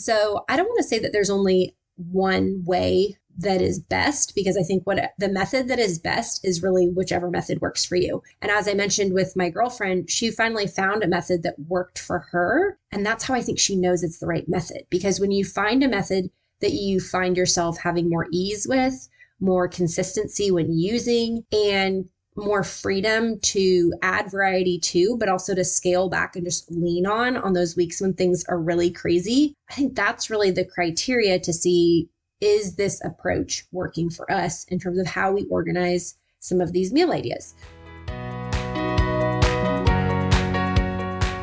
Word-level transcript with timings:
So 0.00 0.44
I 0.48 0.56
don't 0.56 0.66
want 0.66 0.78
to 0.78 0.88
say 0.88 0.98
that 0.98 1.12
there's 1.12 1.30
only 1.30 1.76
one 1.96 2.62
way 2.64 3.16
that 3.38 3.62
is 3.62 3.78
best 3.78 4.34
because 4.34 4.56
I 4.56 4.62
think 4.62 4.86
what 4.86 5.12
the 5.18 5.28
method 5.28 5.68
that 5.68 5.78
is 5.78 5.98
best 5.98 6.44
is 6.44 6.62
really 6.62 6.88
whichever 6.88 7.30
method 7.30 7.60
works 7.60 7.84
for 7.84 7.96
you. 7.96 8.22
And 8.42 8.50
as 8.50 8.68
I 8.68 8.74
mentioned 8.74 9.14
with 9.14 9.36
my 9.36 9.48
girlfriend, 9.48 10.10
she 10.10 10.30
finally 10.30 10.66
found 10.66 11.02
a 11.02 11.08
method 11.08 11.42
that 11.42 11.58
worked 11.68 11.98
for 11.98 12.18
her. 12.30 12.78
And 12.92 13.04
that's 13.04 13.24
how 13.24 13.34
I 13.34 13.42
think 13.42 13.58
she 13.58 13.76
knows 13.76 14.02
it's 14.02 14.18
the 14.18 14.26
right 14.26 14.48
method. 14.48 14.82
Because 14.90 15.20
when 15.20 15.30
you 15.30 15.44
find 15.44 15.82
a 15.82 15.88
method 15.88 16.30
that 16.60 16.72
you 16.72 17.00
find 17.00 17.36
yourself 17.36 17.78
having 17.78 18.10
more 18.10 18.26
ease 18.30 18.66
with, 18.68 19.08
more 19.38 19.68
consistency 19.68 20.50
when 20.50 20.72
using, 20.72 21.44
and 21.52 22.08
more 22.36 22.62
freedom 22.62 23.38
to 23.40 23.92
add 24.02 24.30
variety 24.30 24.78
to, 24.78 25.16
but 25.18 25.28
also 25.28 25.54
to 25.54 25.64
scale 25.64 26.08
back 26.08 26.36
and 26.36 26.44
just 26.44 26.70
lean 26.70 27.06
on 27.06 27.36
on 27.36 27.52
those 27.52 27.76
weeks 27.76 28.00
when 28.00 28.14
things 28.14 28.44
are 28.48 28.60
really 28.60 28.90
crazy. 28.90 29.54
I 29.70 29.74
think 29.74 29.94
that's 29.94 30.30
really 30.30 30.50
the 30.50 30.64
criteria 30.64 31.38
to 31.40 31.52
see 31.52 32.08
is 32.40 32.76
this 32.76 33.04
approach 33.04 33.64
working 33.72 34.08
for 34.10 34.30
us 34.32 34.64
in 34.64 34.78
terms 34.78 34.98
of 34.98 35.06
how 35.06 35.32
we 35.32 35.44
organize 35.46 36.16
some 36.38 36.60
of 36.60 36.72
these 36.72 36.92
meal 36.92 37.12
ideas. 37.12 37.54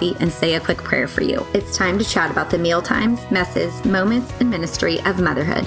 coffee 0.00 0.16
and 0.20 0.32
say 0.32 0.54
a 0.54 0.60
quick 0.60 0.78
prayer 0.78 1.06
for 1.06 1.22
you. 1.22 1.46
It's 1.54 1.76
time 1.76 1.98
to 1.98 2.04
chat 2.04 2.30
about 2.30 2.50
the 2.50 2.58
meal 2.58 2.82
times, 2.82 3.20
messes, 3.30 3.84
moments, 3.84 4.32
and 4.40 4.50
ministry 4.50 5.00
of 5.00 5.20
motherhood. 5.20 5.66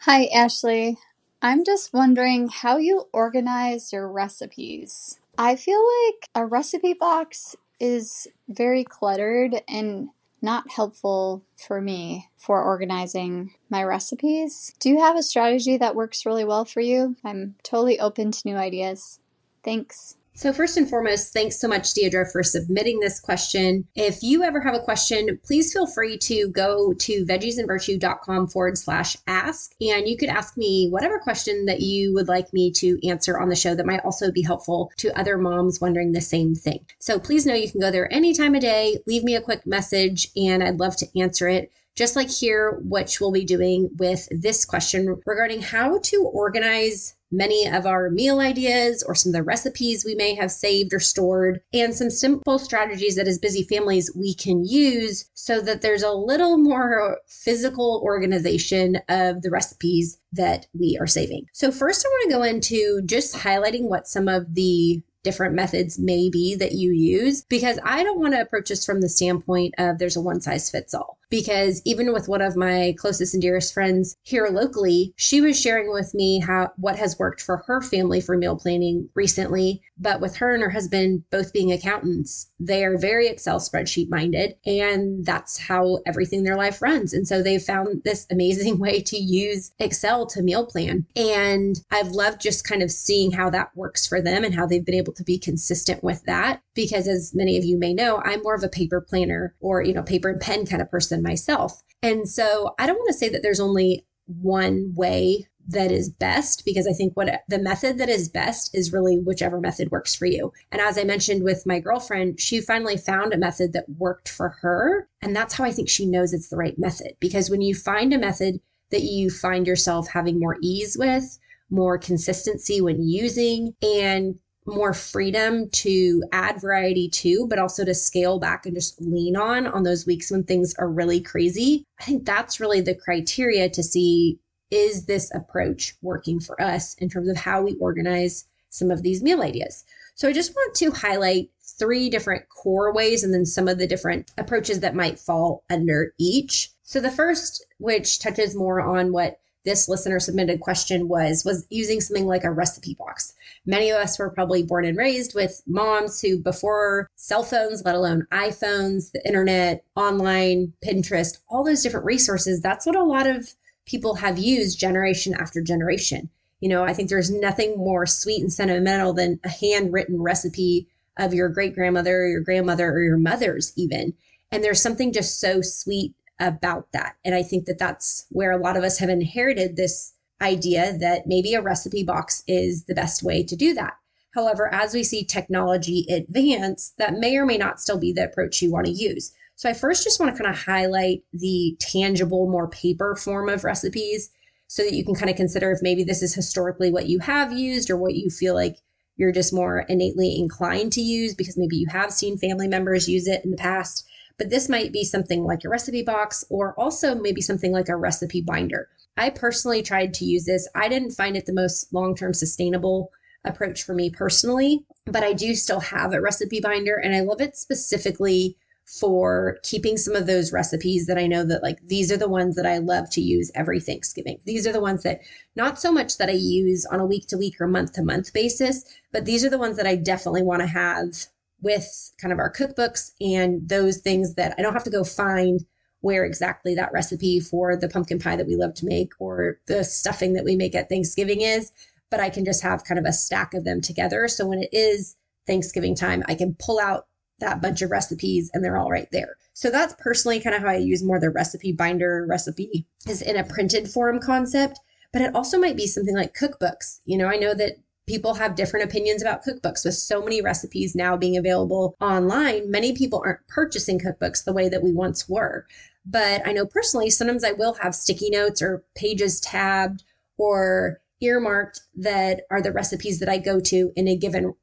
Hi, 0.00 0.26
Ashley. 0.26 0.98
I'm 1.42 1.64
just 1.64 1.92
wondering 1.92 2.48
how 2.48 2.78
you 2.78 3.04
organize 3.12 3.92
your 3.92 4.08
recipes. 4.08 5.18
I 5.36 5.56
feel 5.56 5.82
like 6.06 6.28
a 6.34 6.46
recipe 6.46 6.94
box 6.94 7.56
is 7.78 8.26
very 8.48 8.84
cluttered 8.84 9.56
and 9.68 10.08
not 10.40 10.70
helpful 10.70 11.42
for 11.56 11.80
me 11.80 12.28
for 12.36 12.62
organizing 12.62 13.52
my 13.68 13.82
recipes. 13.82 14.72
Do 14.78 14.88
you 14.88 15.00
have 15.00 15.16
a 15.16 15.22
strategy 15.22 15.76
that 15.76 15.96
works 15.96 16.24
really 16.24 16.44
well 16.44 16.64
for 16.64 16.80
you? 16.80 17.16
I'm 17.24 17.56
totally 17.62 17.98
open 17.98 18.30
to 18.30 18.42
new 18.44 18.56
ideas. 18.56 19.18
Thanks. 19.66 20.16
So, 20.34 20.52
first 20.52 20.76
and 20.76 20.88
foremost, 20.88 21.32
thanks 21.32 21.58
so 21.58 21.66
much, 21.66 21.94
Deidre, 21.94 22.30
for 22.30 22.42
submitting 22.42 23.00
this 23.00 23.18
question. 23.18 23.88
If 23.94 24.22
you 24.22 24.42
ever 24.42 24.60
have 24.60 24.74
a 24.74 24.84
question, 24.84 25.40
please 25.42 25.72
feel 25.72 25.86
free 25.86 26.18
to 26.18 26.48
go 26.50 26.92
to 26.92 27.24
veggiesandvirtue.com 27.24 28.48
forward 28.48 28.76
slash 28.76 29.16
ask. 29.26 29.72
And 29.80 30.06
you 30.06 30.18
could 30.18 30.28
ask 30.28 30.58
me 30.58 30.88
whatever 30.90 31.18
question 31.18 31.64
that 31.64 31.80
you 31.80 32.12
would 32.12 32.28
like 32.28 32.52
me 32.52 32.70
to 32.72 33.08
answer 33.08 33.40
on 33.40 33.48
the 33.48 33.56
show 33.56 33.74
that 33.74 33.86
might 33.86 34.04
also 34.04 34.30
be 34.30 34.42
helpful 34.42 34.92
to 34.98 35.18
other 35.18 35.38
moms 35.38 35.80
wondering 35.80 36.12
the 36.12 36.20
same 36.20 36.54
thing. 36.54 36.84
So, 36.98 37.18
please 37.18 37.46
know 37.46 37.54
you 37.54 37.70
can 37.70 37.80
go 37.80 37.90
there 37.90 38.12
any 38.12 38.34
time 38.34 38.54
of 38.54 38.60
day, 38.60 38.98
leave 39.06 39.24
me 39.24 39.36
a 39.36 39.40
quick 39.40 39.66
message, 39.66 40.28
and 40.36 40.62
I'd 40.62 40.78
love 40.78 40.96
to 40.98 41.18
answer 41.18 41.48
it 41.48 41.72
just 41.96 42.14
like 42.14 42.30
here, 42.30 42.78
which 42.84 43.20
we'll 43.20 43.32
be 43.32 43.44
doing 43.44 43.88
with 43.96 44.28
this 44.30 44.64
question 44.64 45.20
regarding 45.24 45.62
how 45.62 45.98
to 45.98 46.22
organize 46.32 47.14
many 47.32 47.66
of 47.66 47.86
our 47.86 48.08
meal 48.10 48.38
ideas 48.38 49.02
or 49.02 49.14
some 49.14 49.30
of 49.30 49.34
the 49.34 49.42
recipes 49.42 50.04
we 50.04 50.14
may 50.14 50.34
have 50.34 50.50
saved 50.50 50.94
or 50.94 51.00
stored, 51.00 51.60
and 51.72 51.94
some 51.94 52.10
simple 52.10 52.58
strategies 52.58 53.16
that 53.16 53.26
as 53.26 53.38
busy 53.38 53.64
families 53.64 54.14
we 54.14 54.34
can 54.34 54.64
use 54.64 55.28
so 55.34 55.60
that 55.60 55.82
there's 55.82 56.02
a 56.02 56.12
little 56.12 56.56
more 56.56 57.18
physical 57.26 58.00
organization 58.04 58.96
of 59.08 59.42
the 59.42 59.50
recipes 59.50 60.18
that 60.32 60.66
we 60.78 60.96
are 61.00 61.06
saving. 61.06 61.46
So, 61.52 61.72
first, 61.72 62.06
I 62.06 62.08
want 62.08 62.30
to 62.30 62.36
go 62.36 62.42
into 62.42 63.02
just 63.06 63.34
highlighting 63.34 63.88
what 63.88 64.06
some 64.06 64.28
of 64.28 64.54
the 64.54 65.02
different 65.24 65.56
methods 65.56 65.98
may 65.98 66.30
be 66.30 66.54
that 66.54 66.70
you 66.70 66.92
use 66.92 67.42
because 67.48 67.80
I 67.82 68.04
don't 68.04 68.20
want 68.20 68.34
to 68.34 68.40
approach 68.40 68.68
this 68.68 68.86
from 68.86 69.00
the 69.00 69.08
standpoint 69.08 69.74
of 69.76 69.98
there's 69.98 70.14
a 70.14 70.20
one 70.20 70.40
size 70.40 70.70
fits 70.70 70.94
all 70.94 71.18
because 71.30 71.82
even 71.84 72.12
with 72.12 72.28
one 72.28 72.42
of 72.42 72.56
my 72.56 72.94
closest 72.98 73.34
and 73.34 73.42
dearest 73.42 73.74
friends 73.74 74.16
here 74.22 74.48
locally, 74.50 75.12
she 75.16 75.40
was 75.40 75.60
sharing 75.60 75.92
with 75.92 76.14
me 76.14 76.40
how 76.40 76.72
what 76.76 76.96
has 76.96 77.18
worked 77.18 77.40
for 77.40 77.58
her 77.66 77.80
family 77.80 78.20
for 78.20 78.36
meal 78.36 78.56
planning 78.56 79.08
recently. 79.14 79.82
But 79.98 80.20
with 80.20 80.36
her 80.36 80.52
and 80.52 80.62
her 80.62 80.70
husband 80.70 81.24
both 81.30 81.52
being 81.52 81.72
accountants, 81.72 82.50
they 82.60 82.84
are 82.84 82.98
very 82.98 83.28
Excel 83.28 83.58
spreadsheet 83.58 84.10
minded, 84.10 84.56
and 84.66 85.24
that's 85.24 85.58
how 85.58 86.00
everything 86.06 86.40
in 86.40 86.44
their 86.44 86.56
life 86.56 86.82
runs. 86.82 87.12
And 87.12 87.26
so 87.26 87.42
they've 87.42 87.62
found 87.62 88.02
this 88.04 88.26
amazing 88.30 88.78
way 88.86 89.00
to 89.00 89.16
use 89.16 89.72
Excel 89.78 90.26
to 90.26 90.42
meal 90.42 90.66
plan. 90.66 91.06
And 91.16 91.80
I've 91.90 92.08
loved 92.08 92.40
just 92.40 92.66
kind 92.66 92.82
of 92.82 92.90
seeing 92.90 93.32
how 93.32 93.50
that 93.50 93.70
works 93.74 94.06
for 94.06 94.20
them 94.20 94.44
and 94.44 94.54
how 94.54 94.66
they've 94.66 94.84
been 94.84 94.94
able 94.94 95.14
to 95.14 95.24
be 95.24 95.38
consistent 95.38 96.04
with 96.04 96.22
that. 96.24 96.60
Because 96.74 97.08
as 97.08 97.34
many 97.34 97.56
of 97.56 97.64
you 97.64 97.78
may 97.78 97.94
know, 97.94 98.20
I'm 98.24 98.42
more 98.42 98.54
of 98.54 98.62
a 98.62 98.68
paper 98.68 99.00
planner 99.00 99.54
or, 99.60 99.82
you 99.82 99.94
know, 99.94 100.02
paper 100.02 100.28
and 100.28 100.40
pen 100.40 100.66
kind 100.66 100.82
of 100.82 100.90
person 100.90 101.15
myself. 101.22 101.82
And 102.02 102.28
so 102.28 102.74
I 102.78 102.86
don't 102.86 102.96
want 102.96 103.08
to 103.08 103.18
say 103.18 103.28
that 103.28 103.42
there's 103.42 103.60
only 103.60 104.06
one 104.26 104.92
way 104.94 105.46
that 105.68 105.90
is 105.90 106.08
best 106.08 106.64
because 106.64 106.86
I 106.86 106.92
think 106.92 107.16
what 107.16 107.42
the 107.48 107.58
method 107.58 107.98
that 107.98 108.08
is 108.08 108.28
best 108.28 108.74
is 108.74 108.92
really 108.92 109.18
whichever 109.18 109.60
method 109.60 109.90
works 109.90 110.14
for 110.14 110.26
you. 110.26 110.52
And 110.70 110.80
as 110.80 110.96
I 110.96 111.04
mentioned 111.04 111.42
with 111.42 111.66
my 111.66 111.80
girlfriend, 111.80 112.40
she 112.40 112.60
finally 112.60 112.96
found 112.96 113.32
a 113.32 113.38
method 113.38 113.72
that 113.72 113.88
worked 113.88 114.28
for 114.28 114.50
her. 114.60 115.08
And 115.22 115.34
that's 115.34 115.54
how 115.54 115.64
I 115.64 115.72
think 115.72 115.88
she 115.88 116.06
knows 116.06 116.32
it's 116.32 116.48
the 116.48 116.56
right 116.56 116.78
method 116.78 117.14
because 117.18 117.50
when 117.50 117.62
you 117.62 117.74
find 117.74 118.12
a 118.12 118.18
method 118.18 118.60
that 118.90 119.02
you 119.02 119.30
find 119.30 119.66
yourself 119.66 120.08
having 120.08 120.38
more 120.38 120.56
ease 120.62 120.96
with, 120.96 121.38
more 121.70 121.98
consistency 121.98 122.80
when 122.80 123.02
using, 123.02 123.74
and 123.82 124.38
more 124.66 124.92
freedom 124.92 125.70
to 125.70 126.22
add 126.32 126.60
variety 126.60 127.08
to, 127.08 127.46
but 127.48 127.58
also 127.58 127.84
to 127.84 127.94
scale 127.94 128.38
back 128.38 128.66
and 128.66 128.74
just 128.74 129.00
lean 129.00 129.36
on 129.36 129.66
on 129.66 129.84
those 129.84 130.06
weeks 130.06 130.30
when 130.30 130.42
things 130.42 130.74
are 130.78 130.90
really 130.90 131.20
crazy. 131.20 131.84
I 132.00 132.04
think 132.04 132.24
that's 132.24 132.60
really 132.60 132.80
the 132.80 132.94
criteria 132.94 133.68
to 133.70 133.82
see 133.82 134.38
is 134.70 135.06
this 135.06 135.32
approach 135.34 135.94
working 136.02 136.40
for 136.40 136.60
us 136.60 136.94
in 136.94 137.08
terms 137.08 137.28
of 137.28 137.36
how 137.36 137.62
we 137.62 137.76
organize 137.76 138.46
some 138.70 138.90
of 138.90 139.02
these 139.02 139.22
meal 139.22 139.42
ideas. 139.42 139.84
So 140.16 140.28
I 140.28 140.32
just 140.32 140.54
want 140.54 140.74
to 140.76 140.90
highlight 140.90 141.50
three 141.78 142.10
different 142.10 142.48
core 142.48 142.92
ways 142.92 143.22
and 143.22 143.32
then 143.32 143.44
some 143.44 143.68
of 143.68 143.78
the 143.78 143.86
different 143.86 144.30
approaches 144.38 144.80
that 144.80 144.94
might 144.94 145.18
fall 145.18 145.64
under 145.70 146.12
each. 146.18 146.70
So 146.82 147.00
the 147.00 147.10
first, 147.10 147.64
which 147.78 148.18
touches 148.18 148.54
more 148.54 148.80
on 148.80 149.12
what 149.12 149.38
this 149.66 149.88
listener 149.88 150.18
submitted 150.18 150.60
question 150.60 151.08
was 151.08 151.44
was 151.44 151.66
using 151.68 152.00
something 152.00 152.24
like 152.24 152.44
a 152.44 152.50
recipe 152.50 152.94
box. 152.94 153.34
Many 153.66 153.90
of 153.90 153.96
us 153.96 154.18
were 154.18 154.30
probably 154.30 154.62
born 154.62 154.86
and 154.86 154.96
raised 154.96 155.34
with 155.34 155.60
moms 155.66 156.20
who 156.20 156.38
before 156.38 157.10
cell 157.16 157.42
phones, 157.42 157.84
let 157.84 157.96
alone 157.96 158.26
iPhones, 158.32 159.10
the 159.10 159.26
internet, 159.26 159.84
online, 159.96 160.72
Pinterest, 160.82 161.38
all 161.50 161.64
those 161.64 161.82
different 161.82 162.06
resources, 162.06 162.62
that's 162.62 162.86
what 162.86 162.96
a 162.96 163.02
lot 163.02 163.26
of 163.26 163.52
people 163.84 164.14
have 164.14 164.38
used 164.38 164.78
generation 164.78 165.34
after 165.34 165.60
generation. 165.60 166.30
You 166.60 166.68
know, 166.68 166.84
I 166.84 166.94
think 166.94 167.10
there's 167.10 167.30
nothing 167.30 167.76
more 167.76 168.06
sweet 168.06 168.40
and 168.40 168.52
sentimental 168.52 169.12
than 169.12 169.40
a 169.44 169.48
handwritten 169.48 170.22
recipe 170.22 170.88
of 171.18 171.34
your 171.34 171.48
great 171.48 171.74
grandmother 171.74 172.16
or 172.16 172.28
your 172.28 172.40
grandmother 172.40 172.90
or 172.90 173.02
your 173.02 173.18
mother's 173.18 173.72
even. 173.76 174.14
And 174.50 174.62
there's 174.62 174.80
something 174.80 175.12
just 175.12 175.40
so 175.40 175.60
sweet 175.60 176.14
about 176.40 176.92
that. 176.92 177.16
And 177.24 177.34
I 177.34 177.42
think 177.42 177.66
that 177.66 177.78
that's 177.78 178.26
where 178.30 178.52
a 178.52 178.62
lot 178.62 178.76
of 178.76 178.84
us 178.84 178.98
have 178.98 179.08
inherited 179.08 179.76
this 179.76 180.12
idea 180.40 180.96
that 180.98 181.26
maybe 181.26 181.54
a 181.54 181.62
recipe 181.62 182.02
box 182.02 182.42
is 182.46 182.84
the 182.84 182.94
best 182.94 183.22
way 183.22 183.42
to 183.42 183.56
do 183.56 183.74
that. 183.74 183.94
However, 184.34 184.72
as 184.72 184.92
we 184.92 185.02
see 185.02 185.24
technology 185.24 186.06
advance, 186.10 186.92
that 186.98 187.14
may 187.14 187.38
or 187.38 187.46
may 187.46 187.56
not 187.56 187.80
still 187.80 187.98
be 187.98 188.12
the 188.12 188.24
approach 188.24 188.60
you 188.60 188.70
want 188.70 188.86
to 188.86 188.92
use. 188.92 189.32
So 189.54 189.70
I 189.70 189.72
first 189.72 190.04
just 190.04 190.20
want 190.20 190.36
to 190.36 190.42
kind 190.42 190.54
of 190.54 190.60
highlight 190.60 191.22
the 191.32 191.74
tangible, 191.80 192.46
more 192.46 192.68
paper 192.68 193.16
form 193.16 193.48
of 193.48 193.64
recipes 193.64 194.30
so 194.66 194.82
that 194.82 194.92
you 194.92 195.04
can 195.04 195.14
kind 195.14 195.30
of 195.30 195.36
consider 195.36 195.70
if 195.70 195.78
maybe 195.80 196.04
this 196.04 196.22
is 196.22 196.34
historically 196.34 196.92
what 196.92 197.06
you 197.06 197.18
have 197.20 197.52
used 197.52 197.88
or 197.88 197.96
what 197.96 198.14
you 198.14 198.28
feel 198.28 198.54
like 198.54 198.76
you're 199.16 199.32
just 199.32 199.54
more 199.54 199.80
innately 199.88 200.38
inclined 200.38 200.92
to 200.92 201.00
use 201.00 201.34
because 201.34 201.56
maybe 201.56 201.76
you 201.76 201.86
have 201.88 202.12
seen 202.12 202.36
family 202.36 202.68
members 202.68 203.08
use 203.08 203.26
it 203.26 203.42
in 203.44 203.50
the 203.50 203.56
past. 203.56 204.06
But 204.38 204.50
this 204.50 204.68
might 204.68 204.92
be 204.92 205.04
something 205.04 205.44
like 205.44 205.64
a 205.64 205.68
recipe 205.68 206.02
box 206.02 206.44
or 206.50 206.74
also 206.78 207.14
maybe 207.14 207.40
something 207.40 207.72
like 207.72 207.88
a 207.88 207.96
recipe 207.96 208.42
binder. 208.42 208.88
I 209.16 209.30
personally 209.30 209.82
tried 209.82 210.12
to 210.14 210.24
use 210.24 210.44
this. 210.44 210.68
I 210.74 210.88
didn't 210.88 211.12
find 211.12 211.36
it 211.36 211.46
the 211.46 211.54
most 211.54 211.92
long 211.92 212.14
term 212.14 212.34
sustainable 212.34 213.10
approach 213.44 213.82
for 213.82 213.94
me 213.94 214.10
personally, 214.10 214.84
but 215.06 215.22
I 215.22 215.32
do 215.32 215.54
still 215.54 215.80
have 215.80 216.12
a 216.12 216.20
recipe 216.20 216.60
binder 216.60 216.96
and 216.96 217.14
I 217.14 217.20
love 217.20 217.40
it 217.40 217.56
specifically 217.56 218.56
for 218.86 219.58
keeping 219.64 219.96
some 219.96 220.14
of 220.14 220.26
those 220.26 220.52
recipes 220.52 221.06
that 221.06 221.18
I 221.18 221.26
know 221.26 221.44
that 221.44 221.62
like 221.62 221.78
these 221.86 222.12
are 222.12 222.16
the 222.16 222.28
ones 222.28 222.54
that 222.54 222.66
I 222.66 222.78
love 222.78 223.10
to 223.10 223.20
use 223.20 223.50
every 223.54 223.80
Thanksgiving. 223.80 224.38
These 224.44 224.66
are 224.66 224.72
the 224.72 224.80
ones 224.80 225.02
that 225.02 225.20
not 225.56 225.80
so 225.80 225.90
much 225.90 226.18
that 226.18 226.28
I 226.28 226.34
use 226.34 226.86
on 226.86 227.00
a 227.00 227.06
week 227.06 227.26
to 227.28 227.38
week 227.38 227.60
or 227.60 227.66
month 227.66 227.94
to 227.94 228.04
month 228.04 228.32
basis, 228.32 228.84
but 229.12 229.24
these 229.24 229.44
are 229.44 229.50
the 229.50 229.58
ones 229.58 229.76
that 229.76 229.88
I 229.88 229.96
definitely 229.96 230.42
want 230.42 230.60
to 230.60 230.68
have 230.68 231.26
with 231.62 232.12
kind 232.20 232.32
of 232.32 232.38
our 232.38 232.52
cookbooks 232.52 233.12
and 233.20 233.68
those 233.68 233.98
things 233.98 234.34
that 234.34 234.54
I 234.58 234.62
don't 234.62 234.74
have 234.74 234.84
to 234.84 234.90
go 234.90 235.04
find 235.04 235.60
where 236.00 236.24
exactly 236.24 236.74
that 236.74 236.92
recipe 236.92 237.40
for 237.40 237.76
the 237.76 237.88
pumpkin 237.88 238.18
pie 238.18 238.36
that 238.36 238.46
we 238.46 238.56
love 238.56 238.74
to 238.74 238.86
make 238.86 239.12
or 239.18 239.58
the 239.66 239.82
stuffing 239.82 240.34
that 240.34 240.44
we 240.44 240.54
make 240.54 240.74
at 240.74 240.88
Thanksgiving 240.88 241.40
is, 241.40 241.72
but 242.10 242.20
I 242.20 242.30
can 242.30 242.44
just 242.44 242.62
have 242.62 242.84
kind 242.84 242.98
of 242.98 243.04
a 243.04 243.12
stack 243.12 243.54
of 243.54 243.64
them 243.64 243.80
together. 243.80 244.28
So 244.28 244.46
when 244.46 244.62
it 244.62 244.68
is 244.72 245.16
Thanksgiving 245.46 245.94
time, 245.94 246.22
I 246.28 246.34
can 246.34 246.54
pull 246.58 246.78
out 246.78 247.06
that 247.40 247.60
bunch 247.60 247.82
of 247.82 247.90
recipes 247.90 248.50
and 248.52 248.64
they're 248.64 248.76
all 248.76 248.90
right 248.90 249.08
there. 249.10 249.36
So 249.52 249.70
that's 249.70 249.94
personally 249.98 250.40
kind 250.40 250.54
of 250.54 250.62
how 250.62 250.68
I 250.68 250.76
use 250.76 251.02
more 251.02 251.18
the 251.18 251.30
recipe 251.30 251.72
binder 251.72 252.26
recipe 252.28 252.86
is 253.08 253.22
in 253.22 253.36
a 253.36 253.44
printed 253.44 253.88
form 253.88 254.20
concept, 254.20 254.78
but 255.12 255.22
it 255.22 255.34
also 255.34 255.58
might 255.58 255.76
be 255.76 255.86
something 255.86 256.14
like 256.14 256.36
cookbooks. 256.36 257.00
You 257.04 257.18
know, 257.18 257.26
I 257.26 257.36
know 257.36 257.54
that 257.54 257.76
people 258.06 258.34
have 258.34 258.54
different 258.54 258.84
opinions 258.84 259.20
about 259.20 259.44
cookbooks 259.44 259.84
with 259.84 259.94
so 259.94 260.22
many 260.22 260.40
recipes 260.40 260.94
now 260.94 261.16
being 261.16 261.36
available 261.36 261.96
online. 262.00 262.70
Many 262.70 262.92
people 262.92 263.22
aren't 263.24 263.46
purchasing 263.48 263.98
cookbooks 263.98 264.44
the 264.44 264.52
way 264.52 264.68
that 264.68 264.82
we 264.82 264.92
once 264.92 265.28
were. 265.28 265.66
But 266.04 266.46
I 266.46 266.52
know 266.52 266.66
personally, 266.66 267.10
sometimes 267.10 267.42
I 267.42 267.52
will 267.52 267.74
have 267.74 267.94
sticky 267.94 268.30
notes 268.30 268.62
or 268.62 268.84
pages 268.94 269.40
tabbed 269.40 270.04
or 270.38 271.00
earmarked 271.20 271.80
that 271.96 272.42
are 272.50 272.62
the 272.62 272.72
recipes 272.72 273.18
that 273.20 273.28
I 273.28 273.38
go 273.38 273.58
to 273.60 273.92
in 273.96 274.06
a 274.06 274.16
given 274.16 274.54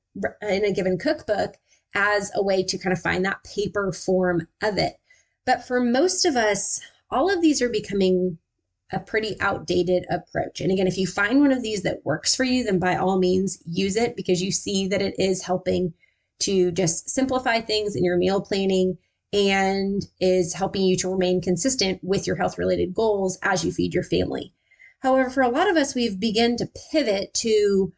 in 0.42 0.64
a 0.64 0.72
given 0.72 0.98
cookbook 0.98 1.56
as 1.96 2.32
a 2.36 2.44
way 2.44 2.64
to 2.64 2.78
kind 2.78 2.94
of 2.94 3.02
find 3.02 3.26
that 3.26 3.44
paper 3.44 3.92
form 3.92 4.48
of 4.62 4.78
it. 4.78 4.94
But 5.46 5.66
for 5.66 5.82
most 5.82 6.26
of 6.26 6.36
us, 6.36 6.80
all 7.10 7.30
of 7.30 7.42
these 7.42 7.62
are 7.62 7.70
becoming 7.70 8.38
a 8.92 9.00
pretty 9.00 9.36
outdated 9.40 10.06
approach. 10.10 10.62
And 10.62 10.72
again, 10.72 10.88
if 10.88 10.98
you 10.98 11.08
find 11.08 11.40
one 11.40 11.52
of 11.52 11.64
these 11.64 11.82
that 11.84 12.06
works 12.06 12.36
for 12.36 12.44
you, 12.44 12.64
then 12.64 12.80
by 12.80 12.96
all 12.96 13.18
means 13.18 13.62
use 13.66 13.96
it 13.96 14.16
because 14.16 14.42
you 14.42 14.52
see 14.52 14.88
that 14.88 15.02
it 15.02 15.16
is 15.18 15.44
helping 15.44 15.94
to 16.40 16.72
just 16.72 17.10
simplify 17.10 17.60
things 17.62 17.96
in 17.96 18.04
your 18.04 18.18
meal 18.18 18.42
planning 18.42 18.98
and 19.32 20.06
is 20.20 20.54
helping 20.54 20.84
you 20.84 20.96
to 20.98 21.10
remain 21.10 21.42
consistent 21.42 22.00
with 22.04 22.28
your 22.28 22.36
health 22.36 22.58
related 22.58 22.94
goals 22.94 23.40
as 23.42 23.66
you 23.66 23.72
feed 23.72 23.94
your 23.94 24.04
family. 24.04 24.54
However, 25.00 25.30
for 25.30 25.42
a 25.42 25.50
lot 25.50 25.70
of 25.70 25.76
us, 25.76 25.96
we've 25.96 26.20
begun 26.20 26.56
to 26.58 26.70
pivot 26.92 27.34
to 27.36 27.94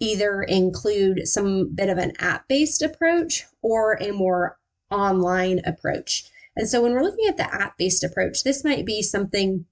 either 0.00 0.42
include 0.42 1.26
some 1.26 1.74
bit 1.74 1.88
of 1.88 1.98
an 1.98 2.12
app 2.18 2.46
based 2.48 2.82
approach 2.82 3.46
or 3.62 3.96
a 4.00 4.12
more 4.12 4.58
online 4.90 5.60
approach. 5.64 6.24
And 6.56 6.68
so 6.68 6.82
when 6.82 6.92
we're 6.92 7.02
looking 7.02 7.26
at 7.28 7.36
the 7.36 7.52
app 7.54 7.78
based 7.78 8.04
approach, 8.04 8.44
this 8.44 8.64
might 8.64 8.84
be 8.84 9.02
something 9.02 9.66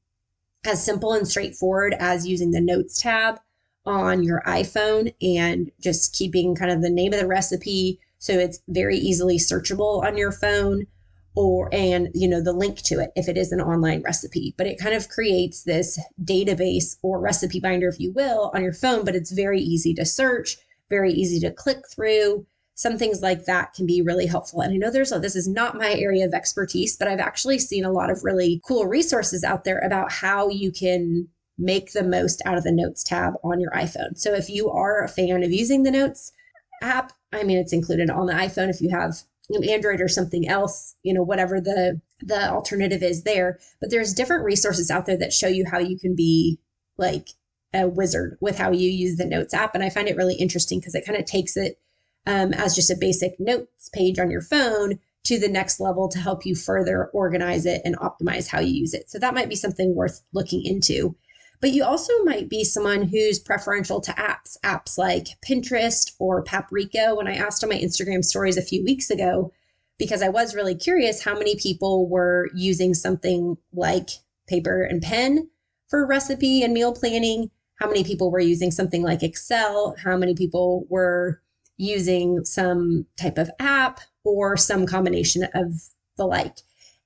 as 0.65 0.85
simple 0.85 1.13
and 1.13 1.27
straightforward 1.27 1.95
as 1.99 2.27
using 2.27 2.51
the 2.51 2.61
notes 2.61 3.01
tab 3.01 3.41
on 3.87 4.23
your 4.23 4.43
iPhone 4.47 5.15
and 5.23 5.71
just 5.81 6.13
keeping 6.13 6.55
kind 6.55 6.71
of 6.71 6.83
the 6.83 6.91
name 6.91 7.13
of 7.13 7.21
the 7.21 7.27
recipe 7.27 7.99
so 8.19 8.33
it's 8.35 8.61
very 8.69 8.99
easily 8.99 9.39
searchable 9.39 10.05
on 10.05 10.17
your 10.17 10.33
phone 10.33 10.87
or 11.35 11.73
and 11.73 12.09
you 12.15 12.27
know 12.27 12.43
the 12.43 12.53
link 12.53 12.79
to 12.79 12.99
it 12.99 13.13
if 13.15 13.29
it 13.29 13.37
is 13.37 13.53
an 13.53 13.61
online 13.61 14.03
recipe. 14.03 14.55
But 14.57 14.67
it 14.67 14.79
kind 14.79 14.95
of 14.95 15.09
creates 15.09 15.63
this 15.63 15.99
database 16.25 16.97
or 17.03 17.21
recipe 17.21 17.61
binder 17.61 17.89
if 17.89 18.01
you 18.01 18.13
will 18.13 18.51
on 18.55 18.63
your 18.63 18.73
phone 18.73 19.05
but 19.05 19.15
it's 19.15 19.31
very 19.31 19.61
easy 19.61 19.95
to 19.95 20.05
search 20.05 20.57
very 20.91 21.13
easy 21.13 21.39
to 21.41 21.53
click 21.53 21.89
through 21.89 22.47
some 22.79 22.97
things 22.97 23.21
like 23.23 23.45
that 23.45 23.75
can 23.75 23.87
be 23.87 24.01
really 24.01 24.27
helpful. 24.27 24.61
And 24.61 24.73
i 24.73 24.77
know 24.77 24.91
there's 24.91 25.11
a, 25.11 25.19
this 25.19 25.35
is 25.35 25.49
not 25.49 25.77
my 25.77 25.95
area 25.95 26.25
of 26.25 26.33
expertise 26.33 26.97
but 26.97 27.09
i've 27.09 27.19
actually 27.19 27.59
seen 27.59 27.85
a 27.85 27.93
lot 27.93 28.09
of 28.11 28.25
really 28.25 28.61
cool 28.67 28.87
resources 28.87 29.43
out 29.45 29.65
there 29.65 29.81
about 29.81 30.13
how 30.13 30.49
you 30.49 30.71
can 30.73 31.29
make 31.59 31.93
the 31.93 32.05
most 32.05 32.41
out 32.47 32.57
of 32.57 32.63
the 32.63 32.73
notes 32.73 33.03
tab 33.03 33.35
on 33.43 33.59
your 33.61 33.73
iphone. 33.73 34.17
So 34.17 34.33
if 34.33 34.49
you 34.49 34.71
are 34.71 35.03
a 35.03 35.09
fan 35.09 35.43
of 35.43 35.53
using 35.53 35.83
the 35.83 35.91
notes 35.91 36.33
app 36.81 37.13
i 37.33 37.43
mean 37.43 37.59
it's 37.59 37.73
included 37.73 38.09
on 38.09 38.27
the 38.27 38.33
iphone. 38.35 38.71
If 38.71 38.81
you 38.81 38.91
have 38.91 39.23
an 39.51 39.65
Android 39.65 40.01
or 40.01 40.09
something 40.09 40.47
else, 40.49 40.95
you 41.03 41.15
know, 41.15 41.23
whatever 41.23 41.61
the 41.61 42.01
the 42.21 42.51
alternative 42.51 43.03
is 43.03 43.23
there. 43.23 43.59
But 43.81 43.91
there's 43.91 44.15
different 44.15 44.45
resources 44.45 44.91
out 44.91 45.07
there 45.07 45.17
that 45.19 45.33
show 45.33 45.49
you 45.49 45.65
how 45.71 45.79
you 45.79 45.99
can 45.99 46.15
be 46.15 46.59
like 46.97 47.29
a 47.75 47.89
wizard 47.89 48.37
with 48.41 48.59
how 48.59 48.73
you 48.73 48.91
use 48.91 49.17
the 49.17 49.25
Notes 49.25 49.55
app, 49.55 49.75
and 49.75 49.85
I 49.85 49.91
find 49.91 50.09
it 50.09 50.17
really 50.17 50.35
interesting 50.35 50.81
because 50.81 50.95
it 50.95 51.07
kind 51.07 51.19
of 51.19 51.25
takes 51.25 51.57
it 51.57 51.79
um, 52.27 52.53
as 52.53 52.75
just 52.75 52.91
a 52.91 52.97
basic 52.99 53.39
notes 53.39 53.89
page 53.93 54.19
on 54.19 54.31
your 54.31 54.43
phone 54.43 54.99
to 55.25 55.39
the 55.39 55.49
next 55.49 55.81
level 55.81 56.09
to 56.09 56.19
help 56.19 56.47
you 56.47 56.55
further 56.55 57.07
organize 57.13 57.67
it 57.67 57.83
and 57.85 57.99
optimize 57.99 58.49
how 58.49 58.61
you 58.61 58.73
use 58.73 58.95
it. 58.95 59.11
So 59.11 59.19
that 59.19 59.35
might 59.35 59.49
be 59.49 59.57
something 59.57 59.95
worth 59.95 60.23
looking 60.33 60.65
into. 60.65 61.17
But 61.61 61.73
you 61.73 61.85
also 61.85 62.13
might 62.25 62.49
be 62.49 62.63
someone 62.65 63.03
who's 63.03 63.41
preferential 63.41 64.01
to 64.03 64.13
apps, 64.13 64.57
apps 64.65 64.97
like 64.97 65.27
Pinterest 65.45 66.13
or 66.19 66.43
Paprika. 66.43 67.15
When 67.15 67.27
I 67.27 67.35
asked 67.35 67.65
on 67.65 67.71
my 67.71 67.79
Instagram 67.79 68.25
stories 68.25 68.57
a 68.57 68.63
few 68.63 68.85
weeks 68.85 69.11
ago, 69.11 69.53
because 69.99 70.23
I 70.23 70.29
was 70.29 70.55
really 70.55 70.77
curious 70.77 71.23
how 71.23 71.35
many 71.35 71.57
people 71.57 72.09
were 72.09 72.49
using 72.55 72.95
something 72.95 73.57
like 73.73 74.11
paper 74.47 74.83
and 74.83 75.03
pen 75.03 75.51
for 75.89 76.07
recipe 76.07 76.63
and 76.63 76.73
meal 76.73 76.95
planning, 76.95 77.51
how 77.81 77.89
many 77.89 78.05
people 78.05 78.31
were 78.31 78.41
using 78.41 78.71
something 78.71 79.03
like 79.03 79.23
Excel, 79.23 79.97
how 80.03 80.17
many 80.17 80.35
people 80.35 80.87
were 80.89 81.43
using 81.79 82.45
some 82.45 83.07
type 83.17 83.39
of 83.39 83.51
app 83.59 84.01
or 84.25 84.57
some 84.57 84.87
combination 84.87 85.45
of 85.55 85.73
the 86.17 86.27
like. 86.27 86.59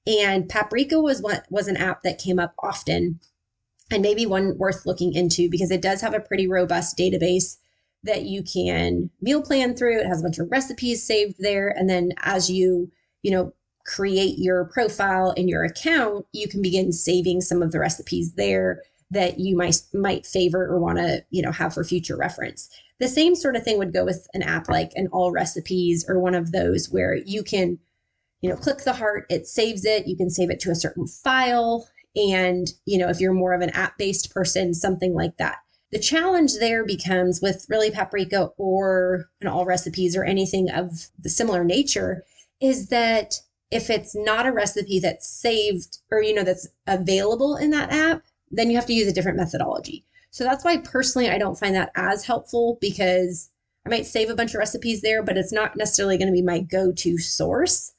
And 0.06 0.48
Paprika 0.48 1.00
was 1.00 1.22
what 1.22 1.46
was 1.50 1.68
an 1.68 1.76
app 1.76 2.02
that 2.02 2.18
came 2.18 2.40
up 2.40 2.54
often 2.58 3.20
and 3.92 4.02
maybe 4.02 4.26
one 4.26 4.58
worth 4.58 4.86
looking 4.86 5.12
into 5.14 5.48
because 5.48 5.70
it 5.70 5.82
does 5.82 6.00
have 6.00 6.14
a 6.14 6.20
pretty 6.20 6.48
robust 6.48 6.98
database 6.98 7.58
that 8.02 8.24
you 8.24 8.42
can 8.42 9.10
meal 9.20 9.42
plan 9.42 9.76
through. 9.76 10.00
It 10.00 10.06
has 10.06 10.20
a 10.20 10.22
bunch 10.24 10.38
of 10.38 10.50
recipes 10.50 11.06
saved 11.06 11.36
there. 11.38 11.68
And 11.68 11.88
then 11.88 12.12
as 12.22 12.50
you, 12.50 12.90
you 13.22 13.30
know, 13.30 13.52
create 13.84 14.38
your 14.38 14.64
profile 14.64 15.32
in 15.32 15.48
your 15.48 15.62
account, 15.62 16.26
you 16.32 16.48
can 16.48 16.62
begin 16.62 16.92
saving 16.92 17.40
some 17.40 17.62
of 17.62 17.70
the 17.72 17.78
recipes 17.78 18.34
there 18.34 18.82
that 19.10 19.38
you 19.38 19.56
might 19.56 19.76
might 19.92 20.26
favor 20.26 20.66
or 20.66 20.80
want 20.80 20.98
to, 20.98 21.24
you 21.30 21.42
know, 21.42 21.52
have 21.52 21.74
for 21.74 21.84
future 21.84 22.16
reference. 22.16 22.70
The 23.02 23.08
same 23.08 23.34
sort 23.34 23.56
of 23.56 23.64
thing 23.64 23.78
would 23.78 23.92
go 23.92 24.04
with 24.04 24.28
an 24.32 24.42
app 24.42 24.68
like 24.68 24.92
an 24.94 25.08
all 25.08 25.32
recipes 25.32 26.04
or 26.08 26.20
one 26.20 26.36
of 26.36 26.52
those 26.52 26.88
where 26.88 27.16
you 27.16 27.42
can, 27.42 27.80
you 28.40 28.48
know, 28.48 28.54
click 28.54 28.84
the 28.84 28.92
heart, 28.92 29.26
it 29.28 29.48
saves 29.48 29.84
it, 29.84 30.06
you 30.06 30.16
can 30.16 30.30
save 30.30 30.50
it 30.50 30.60
to 30.60 30.70
a 30.70 30.76
certain 30.76 31.08
file 31.08 31.88
and, 32.14 32.68
you 32.86 32.98
know, 32.98 33.08
if 33.08 33.18
you're 33.18 33.32
more 33.32 33.54
of 33.54 33.60
an 33.60 33.70
app 33.70 33.98
based 33.98 34.32
person, 34.32 34.72
something 34.72 35.14
like 35.14 35.36
that. 35.38 35.56
The 35.90 35.98
challenge 35.98 36.54
there 36.60 36.84
becomes 36.84 37.42
with 37.42 37.66
really 37.68 37.90
paprika 37.90 38.50
or 38.56 39.28
an 39.40 39.48
all 39.48 39.64
recipes 39.64 40.14
or 40.16 40.22
anything 40.22 40.70
of 40.70 41.08
the 41.18 41.28
similar 41.28 41.64
nature 41.64 42.22
is 42.60 42.86
that 42.90 43.34
if 43.72 43.90
it's 43.90 44.14
not 44.14 44.46
a 44.46 44.52
recipe 44.52 45.00
that's 45.00 45.26
saved 45.26 45.98
or, 46.12 46.22
you 46.22 46.34
know, 46.34 46.44
that's 46.44 46.68
available 46.86 47.56
in 47.56 47.70
that 47.70 47.92
app, 47.92 48.22
then 48.52 48.70
you 48.70 48.76
have 48.76 48.86
to 48.86 48.94
use 48.94 49.08
a 49.08 49.12
different 49.12 49.38
methodology. 49.38 50.04
So 50.32 50.44
that's 50.44 50.64
why 50.64 50.78
personally 50.78 51.28
I 51.28 51.38
don't 51.38 51.58
find 51.58 51.74
that 51.74 51.92
as 51.94 52.24
helpful 52.24 52.78
because 52.80 53.50
I 53.86 53.90
might 53.90 54.06
save 54.06 54.30
a 54.30 54.34
bunch 54.34 54.54
of 54.54 54.58
recipes 54.58 55.02
there, 55.02 55.22
but 55.22 55.36
it's 55.36 55.52
not 55.52 55.76
necessarily 55.76 56.16
going 56.16 56.28
to 56.28 56.32
be 56.32 56.42
my 56.42 56.60
go 56.60 56.90
to 56.90 57.18
source 57.18 57.92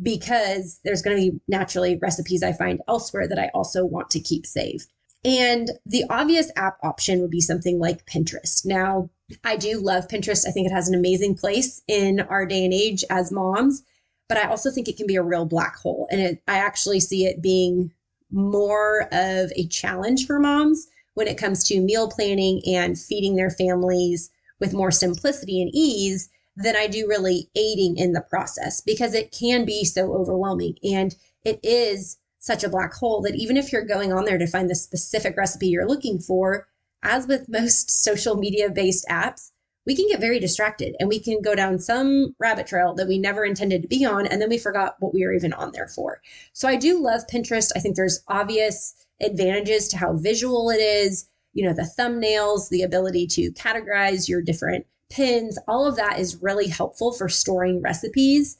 because 0.00 0.78
there's 0.84 1.02
going 1.02 1.16
to 1.16 1.30
be 1.32 1.40
naturally 1.48 1.98
recipes 2.00 2.42
I 2.42 2.52
find 2.52 2.80
elsewhere 2.88 3.26
that 3.26 3.40
I 3.40 3.50
also 3.54 3.84
want 3.84 4.08
to 4.10 4.20
keep 4.20 4.46
saved. 4.46 4.86
And 5.24 5.72
the 5.84 6.04
obvious 6.08 6.50
app 6.56 6.78
option 6.82 7.20
would 7.20 7.30
be 7.30 7.40
something 7.40 7.78
like 7.80 8.06
Pinterest. 8.06 8.64
Now, 8.64 9.10
I 9.44 9.56
do 9.56 9.80
love 9.80 10.08
Pinterest. 10.08 10.46
I 10.46 10.52
think 10.52 10.68
it 10.68 10.72
has 10.72 10.88
an 10.88 10.94
amazing 10.94 11.34
place 11.34 11.82
in 11.88 12.20
our 12.20 12.46
day 12.46 12.64
and 12.64 12.72
age 12.72 13.04
as 13.10 13.32
moms, 13.32 13.82
but 14.28 14.38
I 14.38 14.48
also 14.48 14.70
think 14.70 14.88
it 14.88 14.96
can 14.96 15.08
be 15.08 15.16
a 15.16 15.22
real 15.22 15.44
black 15.44 15.76
hole. 15.76 16.06
And 16.10 16.20
it, 16.20 16.42
I 16.46 16.58
actually 16.58 17.00
see 17.00 17.26
it 17.26 17.42
being 17.42 17.92
more 18.30 19.08
of 19.12 19.50
a 19.56 19.66
challenge 19.66 20.26
for 20.26 20.38
moms 20.38 20.86
when 21.14 21.26
it 21.26 21.38
comes 21.38 21.64
to 21.64 21.80
meal 21.80 22.08
planning 22.08 22.62
and 22.66 22.98
feeding 22.98 23.36
their 23.36 23.50
families 23.50 24.30
with 24.58 24.74
more 24.74 24.90
simplicity 24.90 25.60
and 25.60 25.70
ease 25.74 26.28
than 26.56 26.76
I 26.76 26.86
do 26.86 27.08
really 27.08 27.48
aiding 27.54 27.96
in 27.96 28.12
the 28.12 28.20
process 28.20 28.80
because 28.80 29.14
it 29.14 29.32
can 29.32 29.64
be 29.64 29.84
so 29.84 30.14
overwhelming. 30.14 30.76
And 30.82 31.14
it 31.44 31.60
is 31.62 32.18
such 32.38 32.64
a 32.64 32.68
black 32.68 32.92
hole 32.94 33.22
that 33.22 33.34
even 33.34 33.56
if 33.56 33.72
you're 33.72 33.84
going 33.84 34.12
on 34.12 34.24
there 34.24 34.38
to 34.38 34.46
find 34.46 34.68
the 34.68 34.74
specific 34.74 35.36
recipe 35.36 35.68
you're 35.68 35.88
looking 35.88 36.18
for, 36.18 36.68
as 37.02 37.26
with 37.26 37.48
most 37.48 37.90
social 38.02 38.36
media 38.36 38.70
based 38.70 39.06
apps, 39.08 39.50
we 39.86 39.96
can 39.96 40.08
get 40.08 40.20
very 40.20 40.38
distracted 40.38 40.94
and 41.00 41.08
we 41.08 41.18
can 41.18 41.40
go 41.40 41.54
down 41.54 41.78
some 41.78 42.34
rabbit 42.38 42.66
trail 42.66 42.94
that 42.94 43.08
we 43.08 43.18
never 43.18 43.44
intended 43.44 43.82
to 43.82 43.88
be 43.88 44.04
on. 44.04 44.26
And 44.26 44.40
then 44.40 44.50
we 44.50 44.58
forgot 44.58 44.96
what 45.00 45.14
we 45.14 45.24
were 45.24 45.32
even 45.32 45.52
on 45.54 45.72
there 45.72 45.88
for. 45.88 46.20
So 46.52 46.68
I 46.68 46.76
do 46.76 47.00
love 47.00 47.22
Pinterest. 47.32 47.72
I 47.74 47.80
think 47.80 47.96
there's 47.96 48.22
obvious 48.28 48.94
advantages 49.20 49.88
to 49.88 49.96
how 49.96 50.14
visual 50.14 50.70
it 50.70 50.80
is. 50.80 51.28
you 51.52 51.66
know, 51.66 51.72
the 51.72 51.90
thumbnails, 51.98 52.68
the 52.68 52.82
ability 52.82 53.26
to 53.26 53.50
categorize 53.52 54.28
your 54.28 54.40
different 54.40 54.86
pins, 55.10 55.58
all 55.66 55.86
of 55.86 55.96
that 55.96 56.18
is 56.18 56.40
really 56.40 56.68
helpful 56.68 57.12
for 57.12 57.28
storing 57.28 57.82
recipes. 57.82 58.56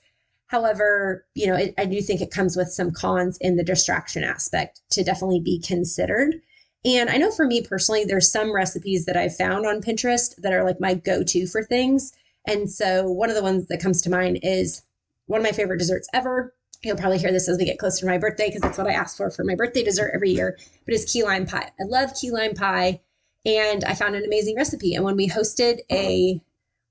However, 0.49 1.25
you 1.35 1.47
know, 1.47 1.55
it, 1.55 1.75
I 1.79 1.85
do 1.85 2.03
think 2.03 2.21
it 2.21 2.33
comes 2.33 2.57
with 2.57 2.69
some 2.73 2.91
cons 2.91 3.39
in 3.41 3.57
the 3.57 3.63
distraction 3.63 4.25
aspect 4.25 4.81
to 4.91 5.05
definitely 5.05 5.39
be 5.39 5.61
considered. 5.61 6.41
And 6.85 7.09
I 7.09 7.19
know 7.19 7.31
for 7.31 7.47
me 7.47 7.63
personally, 7.63 8.05
there's 8.05 8.33
some 8.33 8.53
recipes 8.53 9.05
that 9.05 9.17
I've 9.17 9.37
found 9.37 9.67
on 9.67 9.81
Pinterest 9.81 10.35
that 10.39 10.53
are 10.53 10.65
like 10.65 10.81
my 10.81 10.95
go 10.95 11.23
to 11.23 11.47
for 11.47 11.63
things. 11.63 12.13
And 12.47 12.69
so 12.69 13.09
one 13.09 13.31
of 13.31 13.37
the 13.37 13.43
ones 13.43 13.69
that 13.69 13.81
comes 13.81 14.03
to 14.03 14.11
mind 14.11 14.41
is 14.43 14.83
one 15.27 15.41
of 15.41 15.45
my 15.45 15.53
favorite 15.53 15.79
desserts 15.79 16.09
ever. 16.13 16.53
You'll 16.83 16.97
probably 16.97 17.19
hear 17.19 17.33
this 17.33 17.49
as 17.49 17.59
we 17.59 17.67
get 17.67 17.79
closer 17.79 18.01
to 18.01 18.07
my 18.07 18.19
birthday 18.19 18.49
because 18.49 18.63
that's 18.63 18.79
what 18.79 18.87
I 18.87 18.93
ask 18.93 19.17
for 19.17 19.31
for 19.31 19.45
my 19.45 19.55
birthday 19.55 19.83
dessert 19.83 20.13
every 20.15 20.31
year. 20.31 20.57
But 20.87 20.95
it's 20.95 21.13
key 21.13 21.23
lime 21.23 21.47
pie. 21.47 21.71
I 21.79 21.85
love 21.85 22.15
key 22.19 22.31
lime 22.31 22.55
pie, 22.55 23.01
and 23.45 23.85
I 23.85 23.95
found 23.95 24.15
an 24.15 24.25
amazing 24.25 24.57
recipe. 24.57 24.95
And 24.95 25.05
when 25.05 25.17
we 25.17 25.29
hosted 25.29 25.81
a 25.91 26.41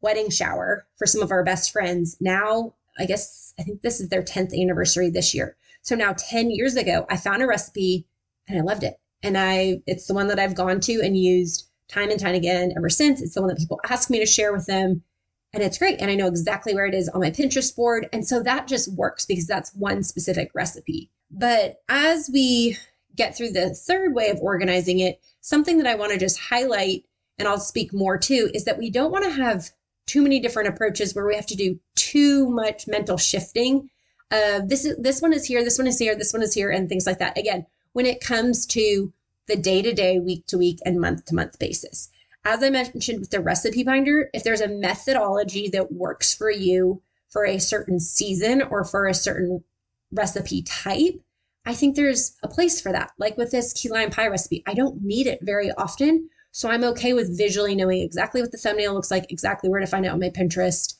wedding 0.01 0.29
shower 0.29 0.85
for 0.97 1.07
some 1.07 1.23
of 1.23 1.31
our 1.31 1.43
best 1.43 1.71
friends, 1.71 2.17
now 2.19 2.75
I 2.99 3.05
guess 3.05 3.53
I 3.59 3.63
think 3.63 3.81
this 3.81 3.99
is 3.99 4.09
their 4.09 4.21
10th 4.21 4.53
anniversary 4.53 5.09
this 5.09 5.33
year. 5.33 5.57
So 5.81 5.95
now 5.95 6.13
10 6.13 6.51
years 6.51 6.75
ago, 6.75 7.05
I 7.09 7.17
found 7.17 7.41
a 7.41 7.47
recipe 7.47 8.05
and 8.47 8.59
I 8.59 8.61
loved 8.61 8.83
it. 8.83 8.99
And 9.23 9.37
I 9.37 9.81
it's 9.87 10.05
the 10.05 10.13
one 10.13 10.27
that 10.27 10.39
I've 10.39 10.55
gone 10.55 10.79
to 10.81 11.01
and 11.01 11.17
used 11.17 11.67
time 11.87 12.11
and 12.11 12.19
time 12.19 12.35
again 12.35 12.73
ever 12.77 12.89
since. 12.89 13.21
It's 13.21 13.33
the 13.33 13.41
one 13.41 13.49
that 13.49 13.57
people 13.57 13.79
ask 13.89 14.09
me 14.09 14.19
to 14.19 14.25
share 14.25 14.53
with 14.53 14.65
them 14.65 15.03
and 15.53 15.63
it's 15.63 15.77
great. 15.77 15.99
And 15.99 16.11
I 16.11 16.15
know 16.15 16.27
exactly 16.27 16.73
where 16.73 16.85
it 16.85 16.93
is 16.93 17.09
on 17.09 17.21
my 17.21 17.31
Pinterest 17.31 17.75
board. 17.75 18.07
And 18.13 18.27
so 18.27 18.43
that 18.43 18.67
just 18.67 18.93
works 18.93 19.25
because 19.25 19.47
that's 19.47 19.73
one 19.73 20.03
specific 20.03 20.51
recipe. 20.53 21.09
But 21.31 21.81
as 21.89 22.29
we 22.31 22.77
get 23.15 23.35
through 23.35 23.51
the 23.51 23.73
third 23.73 24.13
way 24.13 24.29
of 24.29 24.39
organizing 24.39 24.99
it, 24.99 25.21
something 25.41 25.77
that 25.77 25.87
I 25.87 25.95
want 25.95 26.11
to 26.11 26.19
just 26.19 26.39
highlight 26.39 27.05
and 27.37 27.47
I'll 27.47 27.59
speak 27.59 27.93
more 27.93 28.17
to 28.17 28.51
is 28.53 28.65
that 28.65 28.77
we 28.77 28.89
don't 28.89 29.11
want 29.11 29.25
to 29.25 29.31
have 29.31 29.69
too 30.05 30.21
many 30.21 30.39
different 30.39 30.69
approaches 30.69 31.13
where 31.13 31.25
we 31.25 31.35
have 31.35 31.45
to 31.47 31.55
do 31.55 31.79
too 31.95 32.49
much 32.49 32.87
mental 32.87 33.17
shifting. 33.17 33.89
This 34.29 34.85
is 34.85 34.97
this 34.97 35.21
one 35.21 35.33
is 35.33 35.45
here, 35.45 35.63
this 35.63 35.77
one 35.77 35.87
is 35.87 35.99
here, 35.99 36.15
this 36.15 36.33
one 36.33 36.41
is 36.41 36.53
here, 36.53 36.69
and 36.69 36.89
things 36.89 37.07
like 37.07 37.19
that. 37.19 37.37
Again, 37.37 37.65
when 37.93 38.05
it 38.05 38.21
comes 38.21 38.65
to 38.67 39.13
the 39.47 39.55
day 39.55 39.81
to 39.81 39.93
day, 39.93 40.19
week 40.19 40.45
to 40.47 40.57
week, 40.57 40.79
and 40.85 40.99
month 40.99 41.25
to 41.25 41.35
month 41.35 41.57
basis. 41.59 42.09
As 42.45 42.63
I 42.63 42.69
mentioned 42.69 43.19
with 43.19 43.29
the 43.29 43.41
recipe 43.41 43.83
binder, 43.83 44.29
if 44.33 44.43
there's 44.43 44.61
a 44.61 44.67
methodology 44.67 45.67
that 45.69 45.91
works 45.91 46.33
for 46.33 46.49
you 46.49 47.01
for 47.29 47.45
a 47.45 47.59
certain 47.59 47.99
season 47.99 48.61
or 48.61 48.83
for 48.83 49.07
a 49.07 49.13
certain 49.13 49.63
recipe 50.11 50.63
type, 50.63 51.21
I 51.65 51.73
think 51.73 51.95
there's 51.95 52.35
a 52.41 52.47
place 52.47 52.81
for 52.81 52.91
that. 52.91 53.11
Like 53.17 53.37
with 53.37 53.51
this 53.51 53.73
key 53.73 53.89
lime 53.89 54.09
pie 54.09 54.27
recipe, 54.27 54.63
I 54.65 54.73
don't 54.73 55.03
need 55.03 55.27
it 55.27 55.39
very 55.41 55.71
often. 55.73 56.29
So 56.51 56.69
I'm 56.69 56.83
okay 56.85 57.13
with 57.13 57.37
visually 57.37 57.75
knowing 57.75 58.01
exactly 58.01 58.41
what 58.41 58.51
the 58.51 58.57
thumbnail 58.57 58.93
looks 58.93 59.11
like, 59.11 59.31
exactly 59.31 59.69
where 59.69 59.81
to 59.81 59.85
find 59.85 60.05
it 60.05 60.09
on 60.09 60.19
my 60.19 60.29
Pinterest, 60.29 60.95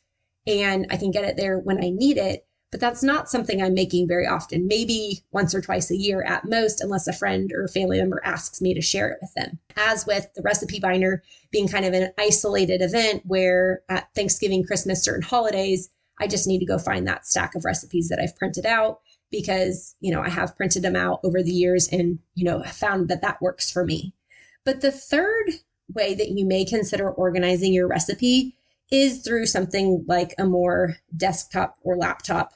and 0.46 0.86
I 0.92 0.98
can 0.98 1.10
get 1.10 1.26
it 1.26 1.38
there 1.38 1.58
when 1.58 1.84
I 1.84 1.90
need 1.90 2.18
it 2.18 2.46
but 2.72 2.80
that's 2.80 3.02
not 3.02 3.30
something 3.30 3.62
I'm 3.62 3.74
making 3.74 4.08
very 4.08 4.28
often, 4.28 4.68
maybe 4.68 5.24
once 5.32 5.56
or 5.56 5.62
twice 5.62 5.90
a 5.90 5.98
year 5.98 6.24
at 6.24 6.46
most, 6.46 6.82
unless 6.82 7.08
a 7.08 7.14
friend 7.14 7.52
or 7.54 7.68
family 7.68 7.98
member 7.98 8.22
asks 8.24 8.62
me 8.62 8.74
to 8.74 8.82
share 8.82 9.10
it 9.10 9.18
with 9.22 9.34
them. 9.34 9.60
As 9.76 10.06
with 10.06 10.28
the 10.36 10.44
recipe 10.44 10.80
binder 10.80 11.24
being 11.52 11.68
kind 11.68 11.86
of 11.86 11.94
an 11.94 12.12
isolated 12.20 12.82
event 12.82 13.24
where 13.26 13.82
at 13.90 14.14
Thanksgiving, 14.14 14.64
Christmas, 14.64 15.04
certain 15.04 15.24
holidays, 15.24 15.90
I 16.20 16.28
just 16.28 16.48
need 16.48 16.60
to 16.60 16.66
go 16.66 16.78
find 16.78 17.08
that 17.08 17.26
stack 17.26 17.56
of 17.56 17.66
recipes 17.66 18.10
that 18.10 18.20
I've 18.20 18.36
printed 18.36 18.66
out 18.66 19.00
because, 19.32 19.96
you 20.00 20.12
know, 20.12 20.22
I 20.22 20.30
have 20.30 20.58
printed 20.58 20.84
them 20.84 20.96
out 20.96 21.22
over 21.24 21.42
the 21.42 21.52
years 21.52 21.88
and, 21.88 22.20
you 22.36 22.44
know, 22.44 22.62
found 22.64 23.08
that 23.10 23.22
that 23.22 23.42
works 23.42 23.72
for 23.72 23.86
me. 23.86 24.14
But 24.64 24.82
the 24.82 24.92
third 24.92 25.52
way 25.94 26.14
that 26.14 26.30
you 26.30 26.46
may 26.46 26.66
consider 26.66 27.10
organizing 27.10 27.74
your 27.74 27.88
recipe 27.88 28.58
is 28.92 29.22
through 29.24 29.46
something 29.46 30.04
like 30.08 30.34
a 30.38 30.46
more 30.46 30.98
desktop 31.16 31.78
or 31.84 31.96
laptop 31.96 32.54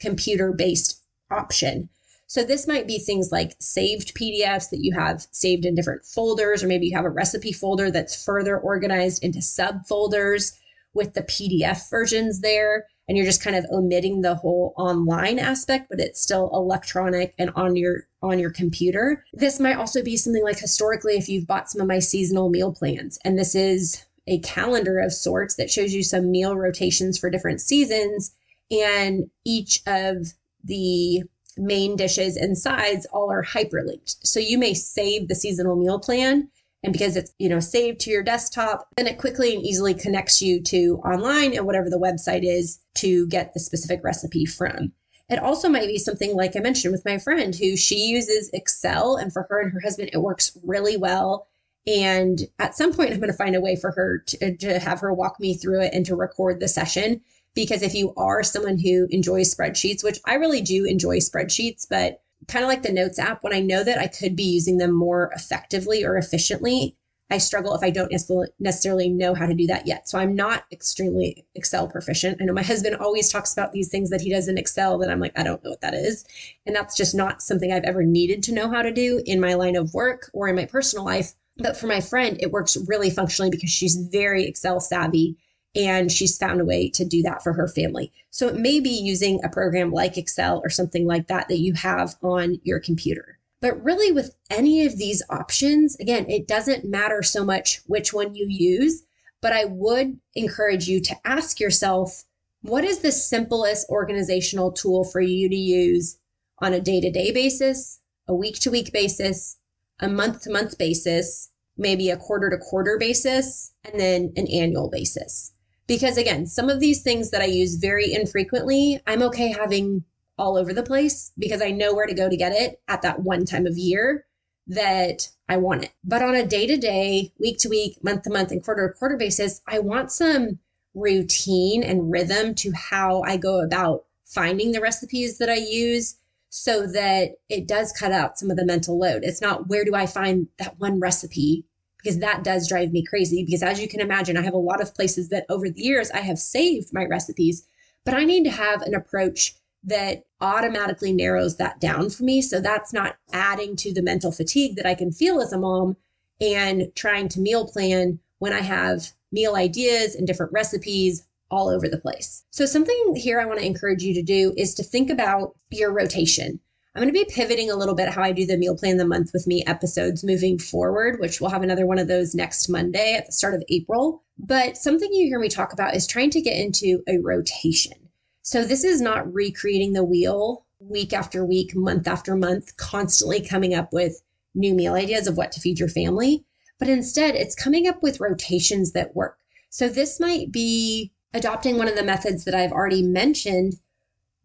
computer 0.00 0.52
based 0.52 1.02
option. 1.30 1.88
So 2.26 2.44
this 2.44 2.68
might 2.68 2.86
be 2.86 3.00
things 3.00 3.30
like 3.32 3.56
saved 3.58 4.14
PDFs 4.14 4.70
that 4.70 4.84
you 4.84 4.94
have 4.94 5.26
saved 5.32 5.64
in 5.64 5.74
different 5.74 6.04
folders, 6.04 6.62
or 6.62 6.68
maybe 6.68 6.86
you 6.86 6.96
have 6.96 7.04
a 7.04 7.10
recipe 7.10 7.52
folder 7.52 7.90
that's 7.90 8.24
further 8.24 8.56
organized 8.56 9.24
into 9.24 9.40
subfolders 9.40 10.52
with 10.94 11.14
the 11.14 11.22
PDF 11.22 11.90
versions 11.90 12.40
there. 12.40 12.86
And 13.08 13.16
you're 13.16 13.26
just 13.26 13.42
kind 13.42 13.56
of 13.56 13.66
omitting 13.72 14.20
the 14.20 14.36
whole 14.36 14.72
online 14.76 15.40
aspect, 15.40 15.88
but 15.90 15.98
it's 15.98 16.22
still 16.22 16.50
electronic 16.54 17.34
and 17.36 17.50
on 17.56 17.74
your 17.74 18.06
on 18.22 18.38
your 18.38 18.50
computer. 18.50 19.24
This 19.32 19.58
might 19.58 19.76
also 19.76 20.00
be 20.00 20.16
something 20.16 20.44
like 20.44 20.60
historically 20.60 21.14
if 21.14 21.28
you've 21.28 21.48
bought 21.48 21.68
some 21.68 21.80
of 21.80 21.88
my 21.88 21.98
seasonal 21.98 22.48
meal 22.48 22.72
plans. 22.72 23.18
And 23.24 23.36
this 23.36 23.56
is 23.56 24.04
a 24.28 24.38
calendar 24.40 25.00
of 25.00 25.12
sorts 25.12 25.56
that 25.56 25.70
shows 25.70 25.92
you 25.92 26.04
some 26.04 26.30
meal 26.30 26.56
rotations 26.56 27.18
for 27.18 27.28
different 27.28 27.60
seasons 27.60 28.32
and 28.70 29.30
each 29.44 29.80
of 29.86 30.28
the 30.64 31.22
main 31.56 31.96
dishes 31.96 32.36
and 32.36 32.56
sides 32.56 33.06
all 33.12 33.30
are 33.30 33.44
hyperlinked. 33.44 34.16
So 34.22 34.40
you 34.40 34.58
may 34.58 34.74
save 34.74 35.28
the 35.28 35.34
seasonal 35.34 35.76
meal 35.76 35.98
plan 35.98 36.48
and 36.82 36.92
because 36.92 37.16
it's 37.16 37.32
you 37.38 37.48
know 37.48 37.60
saved 37.60 38.00
to 38.00 38.10
your 38.10 38.22
desktop 38.22 38.88
then 38.96 39.06
it 39.06 39.18
quickly 39.18 39.54
and 39.54 39.64
easily 39.64 39.94
connects 39.94 40.40
you 40.40 40.62
to 40.62 41.00
online 41.04 41.54
and 41.54 41.66
whatever 41.66 41.90
the 41.90 41.98
website 41.98 42.42
is 42.42 42.78
to 42.94 43.26
get 43.28 43.52
the 43.52 43.60
specific 43.60 44.02
recipe 44.02 44.46
from. 44.46 44.92
It 45.28 45.38
also 45.38 45.68
might 45.68 45.86
be 45.86 45.98
something 45.98 46.34
like 46.34 46.56
i 46.56 46.60
mentioned 46.60 46.92
with 46.92 47.04
my 47.04 47.18
friend 47.18 47.54
who 47.54 47.76
she 47.76 48.06
uses 48.06 48.50
excel 48.52 49.16
and 49.16 49.32
for 49.32 49.46
her 49.50 49.60
and 49.60 49.72
her 49.72 49.80
husband 49.80 50.10
it 50.12 50.18
works 50.18 50.56
really 50.62 50.96
well. 50.96 51.46
And 51.86 52.40
at 52.58 52.76
some 52.76 52.92
point 52.92 53.12
i'm 53.12 53.20
going 53.20 53.30
to 53.30 53.36
find 53.36 53.56
a 53.56 53.60
way 53.60 53.76
for 53.76 53.90
her 53.92 54.18
to, 54.26 54.56
to 54.56 54.78
have 54.78 55.00
her 55.00 55.12
walk 55.12 55.38
me 55.40 55.54
through 55.54 55.82
it 55.82 55.94
and 55.94 56.06
to 56.06 56.16
record 56.16 56.60
the 56.60 56.68
session 56.68 57.20
because 57.54 57.82
if 57.82 57.94
you 57.94 58.12
are 58.16 58.42
someone 58.42 58.78
who 58.78 59.06
enjoys 59.10 59.54
spreadsheets, 59.54 60.04
which 60.04 60.20
I 60.24 60.34
really 60.34 60.60
do 60.60 60.84
enjoy 60.84 61.18
spreadsheets, 61.18 61.86
but 61.88 62.22
kind 62.48 62.64
of 62.64 62.68
like 62.68 62.82
the 62.82 62.92
Notes 62.92 63.18
app, 63.18 63.42
when 63.42 63.52
I 63.52 63.60
know 63.60 63.84
that 63.84 63.98
I 63.98 64.06
could 64.06 64.36
be 64.36 64.44
using 64.44 64.78
them 64.78 64.92
more 64.92 65.30
effectively 65.34 66.04
or 66.04 66.16
efficiently, 66.16 66.96
I 67.32 67.38
struggle 67.38 67.74
if 67.74 67.82
I 67.82 67.90
don't 67.90 68.12
necessarily 68.58 69.08
know 69.08 69.34
how 69.34 69.46
to 69.46 69.54
do 69.54 69.66
that 69.68 69.86
yet. 69.86 70.08
So 70.08 70.18
I'm 70.18 70.34
not 70.34 70.64
extremely 70.72 71.46
Excel 71.54 71.86
proficient. 71.86 72.38
I 72.40 72.44
know 72.44 72.52
my 72.52 72.62
husband 72.62 72.96
always 72.96 73.30
talks 73.30 73.52
about 73.52 73.72
these 73.72 73.88
things 73.88 74.10
that 74.10 74.20
he 74.20 74.30
does 74.30 74.48
in 74.48 74.58
Excel 74.58 74.98
that 74.98 75.10
I'm 75.10 75.20
like, 75.20 75.38
I 75.38 75.44
don't 75.44 75.62
know 75.62 75.70
what 75.70 75.80
that 75.82 75.94
is. 75.94 76.24
And 76.66 76.74
that's 76.74 76.96
just 76.96 77.14
not 77.14 77.40
something 77.40 77.72
I've 77.72 77.84
ever 77.84 78.02
needed 78.02 78.42
to 78.44 78.54
know 78.54 78.68
how 78.68 78.82
to 78.82 78.92
do 78.92 79.22
in 79.26 79.40
my 79.40 79.54
line 79.54 79.76
of 79.76 79.94
work 79.94 80.28
or 80.32 80.48
in 80.48 80.56
my 80.56 80.66
personal 80.66 81.04
life. 81.04 81.34
But 81.56 81.76
for 81.76 81.86
my 81.86 82.00
friend, 82.00 82.36
it 82.40 82.50
works 82.50 82.76
really 82.88 83.10
functionally 83.10 83.50
because 83.50 83.70
she's 83.70 83.94
very 83.94 84.44
Excel 84.46 84.80
savvy 84.80 85.36
and 85.74 86.10
she's 86.10 86.36
found 86.36 86.60
a 86.60 86.64
way 86.64 86.88
to 86.90 87.04
do 87.04 87.22
that 87.22 87.42
for 87.42 87.52
her 87.52 87.68
family. 87.68 88.12
So 88.30 88.48
it 88.48 88.56
may 88.56 88.80
be 88.80 88.90
using 88.90 89.40
a 89.44 89.48
program 89.48 89.92
like 89.92 90.18
Excel 90.18 90.60
or 90.64 90.70
something 90.70 91.06
like 91.06 91.28
that 91.28 91.48
that 91.48 91.58
you 91.58 91.74
have 91.74 92.16
on 92.22 92.60
your 92.64 92.80
computer. 92.80 93.38
But 93.60 93.82
really, 93.84 94.10
with 94.10 94.34
any 94.48 94.86
of 94.86 94.96
these 94.96 95.22
options, 95.28 95.94
again, 95.96 96.28
it 96.30 96.48
doesn't 96.48 96.84
matter 96.84 97.22
so 97.22 97.44
much 97.44 97.82
which 97.86 98.12
one 98.12 98.34
you 98.34 98.46
use, 98.48 99.02
but 99.42 99.52
I 99.52 99.66
would 99.66 100.18
encourage 100.34 100.88
you 100.88 101.00
to 101.02 101.16
ask 101.24 101.60
yourself 101.60 102.24
what 102.62 102.84
is 102.84 102.98
the 102.98 103.12
simplest 103.12 103.88
organizational 103.90 104.72
tool 104.72 105.04
for 105.04 105.20
you 105.20 105.48
to 105.48 105.56
use 105.56 106.18
on 106.58 106.72
a 106.72 106.80
day 106.80 107.00
to 107.00 107.10
day 107.10 107.32
basis, 107.32 108.00
a 108.28 108.34
week 108.34 108.58
to 108.60 108.70
week 108.70 108.92
basis, 108.92 109.58
a 110.00 110.08
month 110.08 110.42
to 110.42 110.50
month 110.50 110.78
basis, 110.78 111.50
maybe 111.76 112.10
a 112.10 112.16
quarter 112.16 112.50
to 112.50 112.58
quarter 112.58 112.96
basis, 112.98 113.72
and 113.84 113.98
then 114.00 114.32
an 114.36 114.46
annual 114.48 114.88
basis. 114.88 115.52
Because 115.90 116.16
again, 116.16 116.46
some 116.46 116.70
of 116.70 116.78
these 116.78 117.02
things 117.02 117.30
that 117.30 117.42
I 117.42 117.46
use 117.46 117.74
very 117.74 118.14
infrequently, 118.14 119.00
I'm 119.08 119.22
okay 119.22 119.48
having 119.50 120.04
all 120.38 120.56
over 120.56 120.72
the 120.72 120.84
place 120.84 121.32
because 121.36 121.60
I 121.60 121.72
know 121.72 121.92
where 121.92 122.06
to 122.06 122.14
go 122.14 122.30
to 122.30 122.36
get 122.36 122.52
it 122.52 122.80
at 122.86 123.02
that 123.02 123.22
one 123.22 123.44
time 123.44 123.66
of 123.66 123.76
year 123.76 124.24
that 124.68 125.30
I 125.48 125.56
want 125.56 125.82
it. 125.82 125.90
But 126.04 126.22
on 126.22 126.36
a 126.36 126.46
day 126.46 126.68
to 126.68 126.76
day, 126.76 127.32
week 127.40 127.58
to 127.58 127.68
week, 127.68 128.04
month 128.04 128.22
to 128.22 128.30
month, 128.30 128.52
and 128.52 128.62
quarter 128.62 128.86
to 128.86 128.94
quarter 128.96 129.16
basis, 129.16 129.62
I 129.66 129.80
want 129.80 130.12
some 130.12 130.60
routine 130.94 131.82
and 131.82 132.12
rhythm 132.12 132.54
to 132.54 132.70
how 132.70 133.22
I 133.22 133.36
go 133.36 133.60
about 133.60 134.04
finding 134.24 134.70
the 134.70 134.80
recipes 134.80 135.38
that 135.38 135.50
I 135.50 135.56
use 135.56 136.18
so 136.50 136.86
that 136.86 137.30
it 137.48 137.66
does 137.66 137.90
cut 137.90 138.12
out 138.12 138.38
some 138.38 138.48
of 138.48 138.56
the 138.56 138.64
mental 138.64 138.96
load. 138.96 139.24
It's 139.24 139.42
not 139.42 139.66
where 139.66 139.84
do 139.84 139.96
I 139.96 140.06
find 140.06 140.46
that 140.60 140.78
one 140.78 141.00
recipe 141.00 141.64
because 142.02 142.18
that 142.18 142.44
does 142.44 142.68
drive 142.68 142.92
me 142.92 143.04
crazy. 143.04 143.44
Because 143.44 143.62
as 143.62 143.80
you 143.80 143.88
can 143.88 144.00
imagine, 144.00 144.36
I 144.36 144.42
have 144.42 144.54
a 144.54 144.58
lot 144.58 144.80
of 144.80 144.94
places 144.94 145.28
that 145.28 145.46
over 145.48 145.68
the 145.68 145.82
years 145.82 146.10
I 146.10 146.20
have 146.20 146.38
saved 146.38 146.92
my 146.92 147.04
recipes, 147.04 147.66
but 148.04 148.14
I 148.14 148.24
need 148.24 148.44
to 148.44 148.50
have 148.50 148.82
an 148.82 148.94
approach 148.94 149.54
that 149.84 150.24
automatically 150.40 151.12
narrows 151.12 151.56
that 151.56 151.80
down 151.80 152.10
for 152.10 152.24
me. 152.24 152.42
So 152.42 152.60
that's 152.60 152.92
not 152.92 153.16
adding 153.32 153.76
to 153.76 153.92
the 153.92 154.02
mental 154.02 154.32
fatigue 154.32 154.76
that 154.76 154.86
I 154.86 154.94
can 154.94 155.12
feel 155.12 155.40
as 155.40 155.52
a 155.52 155.58
mom 155.58 155.96
and 156.40 156.92
trying 156.94 157.28
to 157.30 157.40
meal 157.40 157.66
plan 157.66 158.18
when 158.38 158.52
I 158.52 158.60
have 158.60 159.12
meal 159.32 159.54
ideas 159.54 160.14
and 160.14 160.26
different 160.26 160.52
recipes 160.52 161.26
all 161.50 161.68
over 161.68 161.88
the 161.88 161.98
place. 161.98 162.44
So, 162.50 162.64
something 162.64 163.14
here 163.16 163.40
I 163.40 163.44
want 163.44 163.58
to 163.58 163.66
encourage 163.66 164.02
you 164.02 164.14
to 164.14 164.22
do 164.22 164.54
is 164.56 164.74
to 164.74 164.82
think 164.82 165.10
about 165.10 165.56
your 165.70 165.92
rotation. 165.92 166.60
I'm 167.00 167.06
going 167.06 167.14
to 167.14 167.24
be 167.24 167.34
pivoting 167.34 167.70
a 167.70 167.76
little 167.76 167.94
bit 167.94 168.10
how 168.10 168.22
I 168.22 168.32
do 168.32 168.44
the 168.44 168.58
meal 168.58 168.76
plan 168.76 168.98
the 168.98 169.06
month 169.06 169.30
with 169.32 169.46
me 169.46 169.64
episodes 169.66 170.22
moving 170.22 170.58
forward, 170.58 171.18
which 171.18 171.40
we'll 171.40 171.48
have 171.48 171.62
another 171.62 171.86
one 171.86 171.98
of 171.98 172.08
those 172.08 172.34
next 172.34 172.68
Monday 172.68 173.14
at 173.14 173.24
the 173.24 173.32
start 173.32 173.54
of 173.54 173.62
April. 173.70 174.22
But 174.38 174.76
something 174.76 175.10
you 175.10 175.24
hear 175.24 175.38
me 175.38 175.48
talk 175.48 175.72
about 175.72 175.94
is 175.94 176.06
trying 176.06 176.28
to 176.28 176.42
get 176.42 176.58
into 176.58 177.02
a 177.08 177.16
rotation. 177.16 177.94
So 178.42 178.66
this 178.66 178.84
is 178.84 179.00
not 179.00 179.32
recreating 179.32 179.94
the 179.94 180.04
wheel 180.04 180.66
week 180.78 181.14
after 181.14 181.42
week, 181.42 181.74
month 181.74 182.06
after 182.06 182.36
month, 182.36 182.76
constantly 182.76 183.40
coming 183.40 183.72
up 183.72 183.94
with 183.94 184.20
new 184.54 184.74
meal 184.74 184.92
ideas 184.92 185.26
of 185.26 185.38
what 185.38 185.52
to 185.52 185.60
feed 185.60 185.78
your 185.78 185.88
family, 185.88 186.44
but 186.78 186.88
instead 186.88 187.34
it's 187.34 187.54
coming 187.54 187.88
up 187.88 188.02
with 188.02 188.20
rotations 188.20 188.92
that 188.92 189.16
work. 189.16 189.38
So 189.70 189.88
this 189.88 190.20
might 190.20 190.52
be 190.52 191.12
adopting 191.32 191.78
one 191.78 191.88
of 191.88 191.96
the 191.96 192.04
methods 192.04 192.44
that 192.44 192.54
I've 192.54 192.72
already 192.72 193.02
mentioned. 193.02 193.76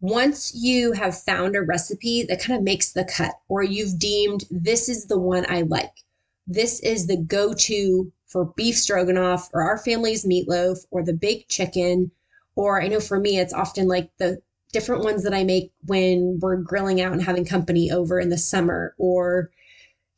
Once 0.00 0.54
you 0.54 0.92
have 0.92 1.18
found 1.22 1.56
a 1.56 1.62
recipe 1.62 2.22
that 2.22 2.42
kind 2.42 2.58
of 2.58 2.62
makes 2.62 2.92
the 2.92 3.04
cut, 3.04 3.34
or 3.48 3.62
you've 3.62 3.98
deemed 3.98 4.44
this 4.50 4.88
is 4.88 5.06
the 5.06 5.18
one 5.18 5.46
I 5.48 5.62
like, 5.62 6.04
this 6.46 6.80
is 6.80 7.06
the 7.06 7.16
go 7.16 7.54
to 7.54 8.12
for 8.26 8.52
beef 8.56 8.76
stroganoff 8.76 9.48
or 9.52 9.62
our 9.62 9.78
family's 9.78 10.24
meatloaf 10.24 10.84
or 10.90 11.02
the 11.02 11.14
baked 11.14 11.50
chicken. 11.50 12.10
Or 12.56 12.82
I 12.82 12.88
know 12.88 13.00
for 13.00 13.18
me, 13.18 13.38
it's 13.38 13.52
often 13.52 13.88
like 13.88 14.10
the 14.18 14.40
different 14.72 15.04
ones 15.04 15.22
that 15.24 15.34
I 15.34 15.44
make 15.44 15.72
when 15.86 16.38
we're 16.40 16.56
grilling 16.56 17.00
out 17.00 17.12
and 17.12 17.22
having 17.22 17.44
company 17.44 17.90
over 17.90 18.18
in 18.18 18.28
the 18.28 18.38
summer, 18.38 18.94
or, 18.98 19.50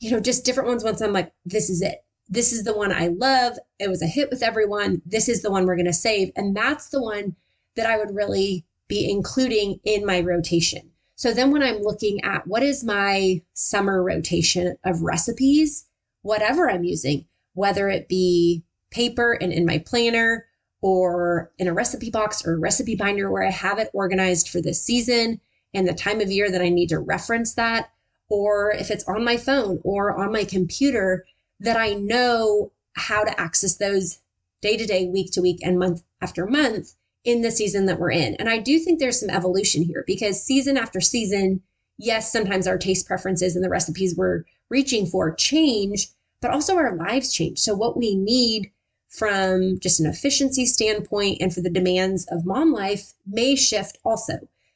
you 0.01 0.11
know, 0.11 0.21
just 0.21 0.45
different 0.45 0.69
ones 0.69 0.85
once 0.85 1.01
I'm 1.01 1.13
like, 1.13 1.33
this 1.45 1.71
is 1.71 1.83
it. 1.83 2.05
This 2.29 2.53
is 2.53 2.65
the 2.65 2.77
one 2.77 2.93
I 2.93 3.09
love. 3.09 3.59
It 3.79 3.89
was 3.89 4.03
a 4.03 4.07
hit 4.07 4.31
with 4.31 4.43
everyone. 4.43 5.03
This 5.07 5.29
is 5.29 5.43
the 5.43 5.51
one 5.51 5.67
we're 5.67 5.77
going 5.77 5.87
to 5.87 5.93
save. 5.93 6.31
And 6.37 6.57
that's 6.57 6.91
the 6.91 7.03
one 7.03 7.37
that 7.77 7.87
I 7.87 7.97
would 7.97 8.15
really 8.15 8.65
be 8.89 9.11
including 9.11 9.81
in 9.85 10.05
my 10.05 10.21
rotation. 10.21 10.91
So 11.15 11.33
then 11.33 11.51
when 11.51 11.63
I'm 11.63 11.83
looking 11.83 12.23
at 12.25 12.47
what 12.47 12.63
is 12.63 12.85
my 12.85 13.43
summer 13.53 14.03
rotation 14.03 14.77
of 14.85 15.03
recipes, 15.03 15.87
whatever 16.23 16.71
I'm 16.71 16.85
using, 16.85 17.27
whether 17.55 17.89
it 17.89 18.09
be 18.09 18.65
paper 18.91 19.33
and 19.33 19.53
in 19.53 19.67
my 19.67 19.79
planner 19.79 20.47
or 20.81 21.51
in 21.59 21.69
a 21.69 21.75
recipe 21.75 22.11
box 22.11 22.47
or 22.47 22.55
a 22.55 22.59
recipe 22.59 22.95
binder 22.95 23.31
where 23.31 23.43
I 23.43 23.51
have 23.51 23.79
it 23.79 23.91
organized 23.93 24.49
for 24.49 24.61
this 24.61 24.83
season 24.83 25.41
and 25.75 25.87
the 25.87 25.93
time 25.93 26.21
of 26.21 26.31
year 26.31 26.51
that 26.51 26.63
I 26.63 26.69
need 26.69 26.89
to 26.91 26.99
reference 26.99 27.55
that, 27.55 27.91
or 28.29 28.71
if 28.71 28.91
it's 28.91 29.05
on 29.05 29.25
my 29.25 29.37
phone 29.37 29.81
or 29.85 30.17
on 30.17 30.33
my 30.33 30.45
computer, 30.45 31.27
that 31.61 31.77
I 31.77 31.95
know 31.95 32.73
how 32.95 33.25
to 33.25 33.41
access 33.41 33.77
those 33.77 34.21
day 34.61 34.77
to 34.77 34.87
day, 34.87 35.07
week 35.07 35.33
to 35.33 35.43
week, 35.43 35.59
and 35.63 35.79
month 35.79 36.03
after 36.21 36.47
month 36.47 36.95
in 37.25 37.43
the 37.43 37.51
season 37.51 37.87
that 37.87 37.99
we're 37.99 38.11
in. 38.11 38.35
And 38.37 38.49
I 38.49 38.59
do 38.59 38.79
think 38.79 38.99
there's 38.99 39.21
some 39.21 39.31
evolution 39.31 39.83
here 39.83 40.05
because 40.07 40.43
season 40.43 40.77
after 40.77 41.01
season, 41.01 41.63
yes, 41.99 42.33
sometimes 42.33 42.67
our 42.67 42.79
taste 42.79 43.07
preferences 43.07 43.55
and 43.55 43.65
the 43.65 43.69
recipes 43.69 44.15
we're 44.17 44.45
reaching 44.71 45.07
for 45.07 45.35
change, 45.35 46.09
but 46.41 46.51
also 46.51 46.77
our 46.77 46.97
lives 46.97 47.33
change. 47.33 47.59
So, 47.59 47.75
what 47.75 47.97
we 47.97 48.15
need 48.15 48.71
from 49.09 49.79
just 49.81 50.01
an 50.01 50.07
efficiency 50.07 50.67
standpoint 50.67 51.39
and 51.41 51.53
for 51.53 51.61
the 51.61 51.71
demands 51.71 52.27
of 52.31 52.45
mom 52.45 52.73
life 52.73 53.15
may 53.27 53.57
shift 53.57 53.99
also. 54.05 54.35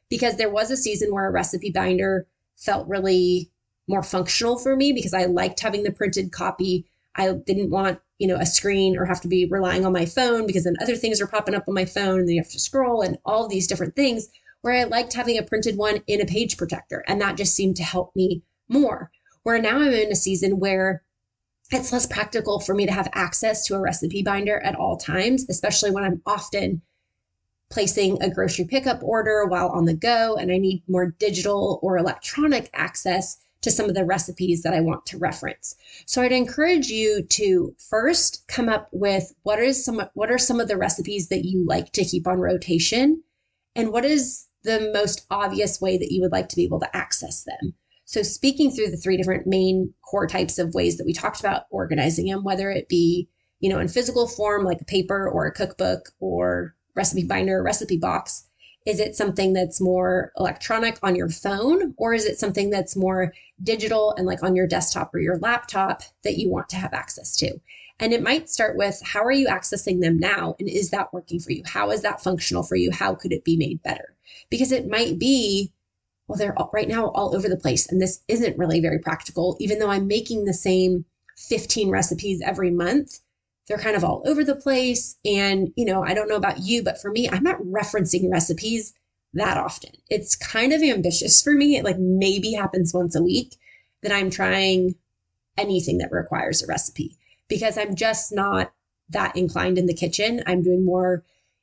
Because 0.09 0.37
there 0.37 0.51
was 0.51 0.71
a 0.71 0.77
season 0.77 1.13
where 1.13 1.27
a 1.27 1.31
recipe 1.31 1.71
binder 1.71 2.27
felt 2.57 2.89
really 2.89 3.51
more 3.89 4.03
functional 4.03 4.59
for 4.59 4.77
me 4.77 4.93
because 4.93 5.15
I 5.15 5.25
liked 5.25 5.61
having 5.61 5.83
the 5.83 5.93
printed 5.93 6.33
copy. 6.33 6.87
I 7.17 7.33
didn't 7.33 7.71
want, 7.71 8.01
you 8.19 8.27
know, 8.27 8.37
a 8.37 8.47
screen 8.47 8.97
or 8.97 9.05
have 9.05 9.21
to 9.23 9.29
be 9.29 9.47
relying 9.47 9.85
on 9.85 9.93
my 9.93 10.07
phone 10.07 10.47
because 10.47 10.65
then 10.65 10.77
other 10.81 10.97
things 10.97 11.21
are 11.21 11.27
popping 11.27 11.55
up 11.55 11.65
on 11.69 11.75
my 11.75 11.85
phone 11.85 12.21
and 12.21 12.29
then 12.29 12.35
you 12.37 12.43
have 12.43 12.53
to 12.53 12.59
scroll 12.59 13.03
and 13.03 13.19
all 13.25 13.49
these 13.49 13.67
different 13.67 13.97
things 13.97 14.29
where 14.63 14.75
I 14.75 14.85
liked 14.85 15.13
having 15.13 15.39
a 15.39 15.43
printed 15.43 15.77
one 15.77 16.03
in 16.07 16.21
a 16.21 16.27
page 16.27 16.57
protector. 16.57 17.05
And 17.07 17.21
that 17.21 17.37
just 17.37 17.55
seemed 17.55 17.77
to 17.77 17.83
help 17.83 18.15
me 18.17 18.43
more. 18.69 19.11
Where 19.43 19.61
now 19.61 19.79
I'm 19.79 19.93
in 19.93 20.13
a 20.13 20.17
season 20.17 20.61
where 20.61 21.03
it's 21.71 21.93
less 21.93 22.07
practical 22.07 22.61
for 22.61 22.75
me 22.75 22.87
to 22.87 22.93
have 22.93 23.09
access 23.13 23.67
to 23.67 23.75
a 23.75 23.81
recipe 23.81 24.23
binder 24.23 24.61
at 24.61 24.77
all 24.77 24.97
times, 24.97 25.47
especially 25.49 25.91
when 25.91 26.05
I'm 26.05 26.23
often 26.27 26.83
placing 27.71 28.23
a 28.23 28.31
grocery 28.31 28.67
pickup 28.67 29.03
order 29.03 29.47
while 29.47 29.69
on 29.71 29.87
the 29.87 29.95
go 29.95 30.37
and 30.37 30.53
I 30.53 30.59
need 30.59 30.83
more 30.87 31.15
digital 31.19 31.81
or 31.83 31.97
electronic 31.97 32.69
access 32.75 33.39
to 33.63 33.71
some 33.71 33.89
of 33.89 33.95
the 33.95 34.05
recipes 34.05 34.63
that 34.63 34.75
I 34.75 34.81
want 34.81 35.07
to 35.07 35.19
reference. 35.19 35.75
So 36.07 36.21
I'd 36.21 36.33
encourage 36.33 36.89
you 36.89 37.23
to 37.31 37.75
first 37.91 38.45
come 38.49 38.69
up 38.69 38.89
with 38.93 39.33
what 39.43 39.59
is 39.59 39.85
some 39.85 40.03
what 40.15 40.31
are 40.31 40.39
some 40.39 40.61
of 40.61 40.69
the 40.69 40.77
recipes 40.77 41.29
that 41.29 41.45
you 41.45 41.65
like 41.65 41.93
to 41.93 42.05
keep 42.05 42.27
on 42.27 42.39
rotation 42.39 43.23
and 43.75 43.93
what 43.93 44.05
is 44.05 44.47
the 44.65 44.91
most 44.93 45.27
obvious 45.31 45.81
way 45.81 45.97
that 45.99 46.13
you 46.13 46.21
would 46.21 46.33
like 46.33 46.49
to 46.49 46.57
be 46.57 46.65
able 46.65 46.81
to 46.81 46.97
access 46.97 47.45
them. 47.45 47.75
So 48.05 48.23
speaking 48.23 48.71
through 48.71 48.91
the 48.91 48.97
three 48.97 49.17
different 49.17 49.47
main 49.47 49.95
core 50.09 50.27
types 50.27 50.59
of 50.59 50.75
ways 50.75 50.99
that 50.99 51.07
we 51.07 51.13
talked 51.13 51.41
about 51.41 51.65
organizing 51.71 52.27
them, 52.27 52.45
whether 52.45 52.71
it 52.71 52.89
be, 52.89 53.29
you 53.61 53.71
know, 53.71 53.79
in 53.79 53.89
physical 53.89 54.29
form 54.29 54.65
like 54.65 54.81
a 54.81 54.85
paper 54.85 55.29
or 55.29 55.47
a 55.47 55.53
cookbook 55.53 56.11
or 56.21 56.75
recipe 56.95 57.25
binder 57.25 57.63
recipe 57.63 57.97
box, 57.97 58.45
is 58.85 59.01
it 59.01 59.15
something 59.17 59.53
that's 59.53 59.81
more 59.81 60.33
electronic 60.37 60.99
on 61.03 61.15
your 61.15 61.29
phone, 61.29 61.95
or 61.97 62.15
is 62.15 62.25
it 62.25 62.39
something 62.39 62.71
that's 62.71 62.97
more 62.97 63.33
digital 63.63 64.13
and 64.17 64.27
like 64.27 64.43
on 64.43 64.57
your 64.57 64.67
desktop 64.67 65.15
or 65.15 65.21
your 65.21 65.39
laptop 65.39 66.03
that 66.25 66.39
you 66.39 66.51
want 66.51 66.69
to 66.71 66.77
have 66.77 66.93
access 66.93 67.37
to? 67.37 67.61
And 68.01 68.13
it 68.13 68.23
might 68.23 68.51
start 68.51 68.77
with 68.77 69.01
how 69.05 69.23
are 69.23 69.33
you 69.33 69.47
accessing 69.47 70.01
them 70.01 70.19
now? 70.19 70.57
And 70.59 70.69
is 70.69 70.91
that 70.91 71.13
working 71.13 71.39
for 71.39 71.53
you? 71.53 71.63
How 71.65 71.91
is 71.91 72.03
that 72.03 72.23
functional 72.23 72.65
for 72.65 72.75
you? 72.75 72.91
How 72.91 73.15
could 73.15 73.33
it 73.33 73.45
be 73.45 73.57
made 73.57 73.83
better? 73.83 74.15
Because 74.51 74.73
it 74.73 74.89
might 74.89 75.19
be, 75.19 75.73
well, 76.27 76.37
they're 76.37 76.59
all, 76.59 76.71
right 76.73 76.89
now 76.89 77.11
all 77.11 77.37
over 77.37 77.49
the 77.49 77.57
place. 77.57 77.89
And 77.89 78.01
this 78.01 78.21
isn't 78.27 78.59
really 78.59 78.81
very 78.81 78.99
practical, 78.99 79.57
even 79.61 79.79
though 79.79 79.91
I'm 79.91 80.09
making 80.09 80.45
the 80.45 80.55
same 80.55 81.05
15 81.37 81.91
recipes 81.91 82.43
every 82.45 82.71
month 82.71 83.21
they're 83.67 83.79
kind 83.79 83.97
of 83.97 84.05
all 84.05 84.23
over 84.27 84.45
the 84.45 84.57
place. 84.57 85.17
And, 85.25 85.73
you 85.77 85.85
know, 85.85 86.03
I 86.03 86.15
don't 86.15 86.29
know 86.29 86.37
about 86.37 86.61
you, 86.61 86.83
but 86.83 87.01
for 87.01 87.11
me, 87.11 87.29
I'm 87.29 87.43
not 87.43 87.63
referencing 87.63 88.31
recipes 88.31 88.93
that 89.35 89.57
often. 89.57 89.93
It's 90.11 90.37
kind 90.37 90.73
of 90.73 90.83
ambitious 90.83 91.43
for 91.43 91.53
me. 91.53 91.77
It 91.77 91.85
like 91.85 91.99
maybe 91.99 92.53
happens 92.53 92.93
once 92.93 93.15
a 93.15 93.23
week 93.23 93.57
that 94.03 94.13
I'm 94.13 94.31
trying 94.31 94.95
anything 95.57 95.99
that 95.99 96.13
requires 96.13 96.63
a 96.63 96.67
recipe 96.67 97.17
because 97.49 97.79
I'm 97.79 97.95
just 97.95 98.33
not 98.33 98.73
that 99.11 99.37
inclined 99.37 99.79
in 99.79 99.87
the 99.87 99.95
kitchen. 99.95 100.43
I'm 100.47 100.63
doing 100.63 100.85
more, 100.85 101.23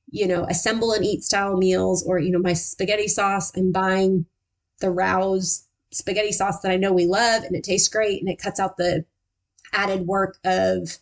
you 0.09 0.27
know, 0.27 0.45
assemble 0.49 0.93
and 0.93 1.05
eat 1.05 1.23
style 1.23 1.57
meals 1.57 2.03
or, 2.05 2.19
you 2.19 2.31
know, 2.31 2.39
my 2.39 2.53
spaghetti 2.53 3.07
sauce. 3.07 3.51
I'm 3.55 3.71
buying 3.71 4.25
the 4.79 4.91
Rouse 4.91 5.65
spaghetti 5.91 6.31
sauce 6.31 6.61
that 6.61 6.71
I 6.71 6.77
know 6.77 6.93
we 6.93 7.07
love 7.07 7.43
and 7.43 7.55
it 7.55 7.63
tastes 7.63 7.87
great 7.87 8.21
and 8.21 8.29
it 8.29 8.41
cuts 8.41 8.59
out 8.59 8.77
the 8.77 9.05
added 9.73 10.05
work 10.05 10.37
of 10.43 10.97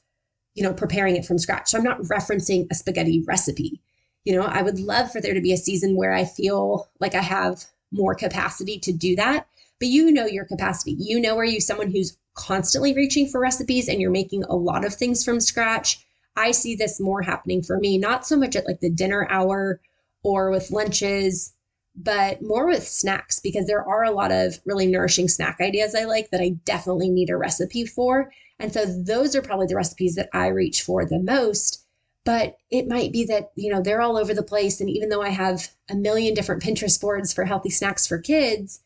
you 0.58 0.63
know, 0.63 0.74
preparing 0.74 1.15
it 1.15 1.24
from 1.24 1.38
scratch. 1.38 1.70
So 1.70 1.78
I'm 1.78 1.84
not 1.84 2.02
referencing 2.02 2.65
a 2.72 2.76
spaghetti 2.76 3.24
recipe. 3.28 3.80
You 4.26 4.36
know, 4.36 4.41
I 4.41 4.63
would 4.63 4.80
love 4.80 5.12
for 5.12 5.22
there 5.22 5.36
to 5.36 5.39
be 5.39 5.54
a 5.54 5.58
season 5.58 5.96
where 5.96 6.13
I 6.13 6.26
feel 6.26 6.89
like 7.00 7.13
I 7.13 7.22
have 7.22 7.65
more 7.91 8.15
capacity 8.15 8.80
to 8.80 8.91
do 8.91 9.15
that. 9.17 9.46
But 9.80 9.89
you 9.89 10.12
know 10.12 10.26
your 10.26 10.46
capacity. 10.46 10.96
You 10.98 11.20
know, 11.22 11.38
are 11.38 11.46
you 11.46 11.62
someone 11.62 11.91
who's 11.91 12.17
constantly 12.34 12.96
reaching 12.96 13.28
for 13.28 13.39
recipes 13.39 13.88
and 13.88 14.02
you're 14.02 14.10
making 14.10 14.46
a 14.46 14.56
lot 14.56 14.84
of 14.84 14.96
things 14.96 15.24
from 15.24 15.39
scratch? 15.39 16.04
I 16.36 16.50
see 16.50 16.76
this 16.76 17.00
more 17.00 17.22
happening 17.22 17.62
for 17.62 17.78
me, 17.78 18.00
not 18.00 18.26
so 18.26 18.36
much 18.36 18.56
at 18.56 18.65
like 18.65 18.80
the 18.80 18.89
dinner 18.89 19.28
hour 19.30 19.80
or 20.24 20.50
with 20.50 20.72
lunches, 20.72 21.54
but 21.98 22.44
more 22.44 22.68
with 22.68 22.88
snacks 22.88 23.40
because 23.40 23.66
there 23.66 23.84
are 23.84 24.04
a 24.04 24.12
lot 24.12 24.32
of 24.32 24.60
really 24.66 24.86
nourishing 24.86 25.28
snack 25.28 25.58
ideas 25.60 25.96
I 25.96 26.06
like 26.06 26.30
that 26.30 26.42
I 26.42 26.50
definitely 26.64 27.10
need 27.10 27.32
a 27.32 27.38
recipe 27.38 27.86
for. 27.86 28.32
And 28.60 28.72
so 28.72 28.86
those 28.86 29.36
are 29.36 29.42
probably 29.42 29.66
the 29.66 29.76
recipes 29.76 30.14
that 30.16 30.30
I 30.32 30.48
reach 30.48 30.84
for 30.84 31.06
the 31.06 31.20
most. 31.20 31.84
But 32.24 32.58
it 32.70 32.88
might 32.88 33.12
be 33.12 33.26
that, 33.26 33.52
you 33.56 33.72
know, 33.72 33.82
they're 33.82 34.02
all 34.02 34.18
over 34.18 34.34
the 34.34 34.44
place. 34.44 34.80
And 34.80 34.90
even 34.90 35.10
though 35.10 35.24
I 35.24 35.30
have 35.30 35.70
a 35.90 35.96
million 35.96 36.36
different 36.36 36.62
Pinterest 36.62 37.00
boards 37.02 37.34
for 37.34 37.46
healthy 37.46 37.70
snacks 37.70 38.06
for 38.06 38.20
kids, 38.20 38.82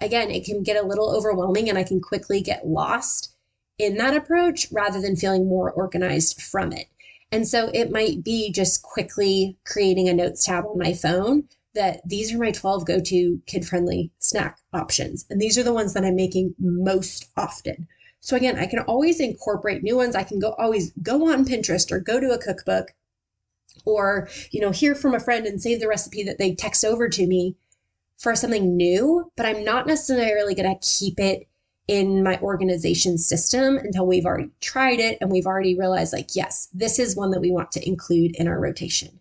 again, 0.00 0.30
it 0.30 0.44
can 0.44 0.62
get 0.62 0.82
a 0.82 0.86
little 0.86 1.16
overwhelming 1.16 1.70
and 1.70 1.78
I 1.78 1.84
can 1.84 2.00
quickly 2.00 2.42
get 2.42 2.66
lost 2.66 3.32
in 3.78 3.96
that 3.96 4.16
approach 4.16 4.66
rather 4.70 5.00
than 5.00 5.16
feeling 5.16 5.48
more 5.48 5.70
organized 5.70 6.42
from 6.42 6.72
it. 6.72 6.88
And 7.32 7.48
so 7.48 7.70
it 7.72 7.90
might 7.90 8.22
be 8.22 8.52
just 8.52 8.82
quickly 8.82 9.56
creating 9.64 10.08
a 10.08 10.14
notes 10.14 10.44
tab 10.44 10.66
on 10.66 10.78
my 10.78 10.92
phone 10.92 11.48
that 11.74 12.00
these 12.06 12.32
are 12.32 12.38
my 12.38 12.50
12 12.50 12.86
go 12.86 13.00
to 13.00 13.42
kid 13.46 13.66
friendly 13.66 14.12
snack 14.18 14.58
options. 14.72 15.26
And 15.30 15.40
these 15.40 15.58
are 15.58 15.62
the 15.62 15.72
ones 15.72 15.94
that 15.94 16.04
I'm 16.04 16.16
making 16.16 16.54
most 16.58 17.26
often. 17.36 17.86
So 18.20 18.36
again, 18.36 18.58
I 18.58 18.66
can 18.66 18.78
always 18.80 19.20
incorporate 19.20 19.82
new 19.82 19.96
ones. 19.96 20.14
I 20.14 20.22
can 20.22 20.38
go 20.38 20.54
always 20.58 20.92
go 21.02 21.30
on 21.30 21.44
Pinterest 21.44 21.92
or 21.92 22.00
go 22.00 22.20
to 22.20 22.30
a 22.30 22.38
cookbook 22.38 22.94
or, 23.84 24.28
you 24.50 24.60
know, 24.60 24.70
hear 24.70 24.94
from 24.94 25.14
a 25.14 25.20
friend 25.20 25.46
and 25.46 25.60
save 25.60 25.80
the 25.80 25.88
recipe 25.88 26.22
that 26.22 26.38
they 26.38 26.54
text 26.54 26.84
over 26.84 27.08
to 27.08 27.26
me 27.26 27.56
for 28.16 28.34
something 28.34 28.76
new, 28.76 29.30
but 29.36 29.46
I'm 29.46 29.64
not 29.64 29.86
necessarily 29.86 30.54
going 30.54 30.72
to 30.72 30.86
keep 30.86 31.18
it 31.20 31.48
in 31.86 32.22
my 32.22 32.38
organization 32.40 33.18
system 33.18 33.76
until 33.76 34.06
we've 34.06 34.24
already 34.24 34.50
tried 34.60 35.00
it 35.00 35.18
and 35.20 35.30
we've 35.30 35.46
already 35.46 35.78
realized 35.78 36.12
like, 36.12 36.34
yes, 36.34 36.68
this 36.72 36.98
is 36.98 37.16
one 37.16 37.30
that 37.32 37.40
we 37.40 37.50
want 37.50 37.72
to 37.72 37.86
include 37.86 38.34
in 38.36 38.48
our 38.48 38.58
rotation. 38.58 39.20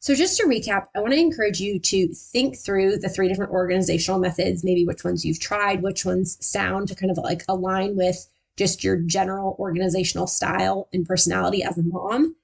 So, 0.00 0.14
just 0.14 0.36
to 0.36 0.46
recap, 0.46 0.86
I 0.94 1.00
want 1.00 1.12
to 1.12 1.18
encourage 1.18 1.60
you 1.60 1.80
to 1.80 2.08
think 2.14 2.56
through 2.56 2.98
the 2.98 3.08
three 3.08 3.26
different 3.26 3.50
organizational 3.50 4.20
methods, 4.20 4.62
maybe 4.62 4.84
which 4.86 5.02
ones 5.02 5.24
you've 5.24 5.40
tried, 5.40 5.82
which 5.82 6.04
ones 6.04 6.38
sound 6.40 6.88
to 6.88 6.94
kind 6.94 7.10
of 7.10 7.18
like 7.18 7.42
align 7.48 7.96
with 7.96 8.28
just 8.56 8.84
your 8.84 8.96
general 8.96 9.56
organizational 9.58 10.28
style 10.28 10.88
and 10.92 11.06
personality 11.06 11.64
as 11.64 11.78
a 11.78 11.82
mom. 11.82 12.36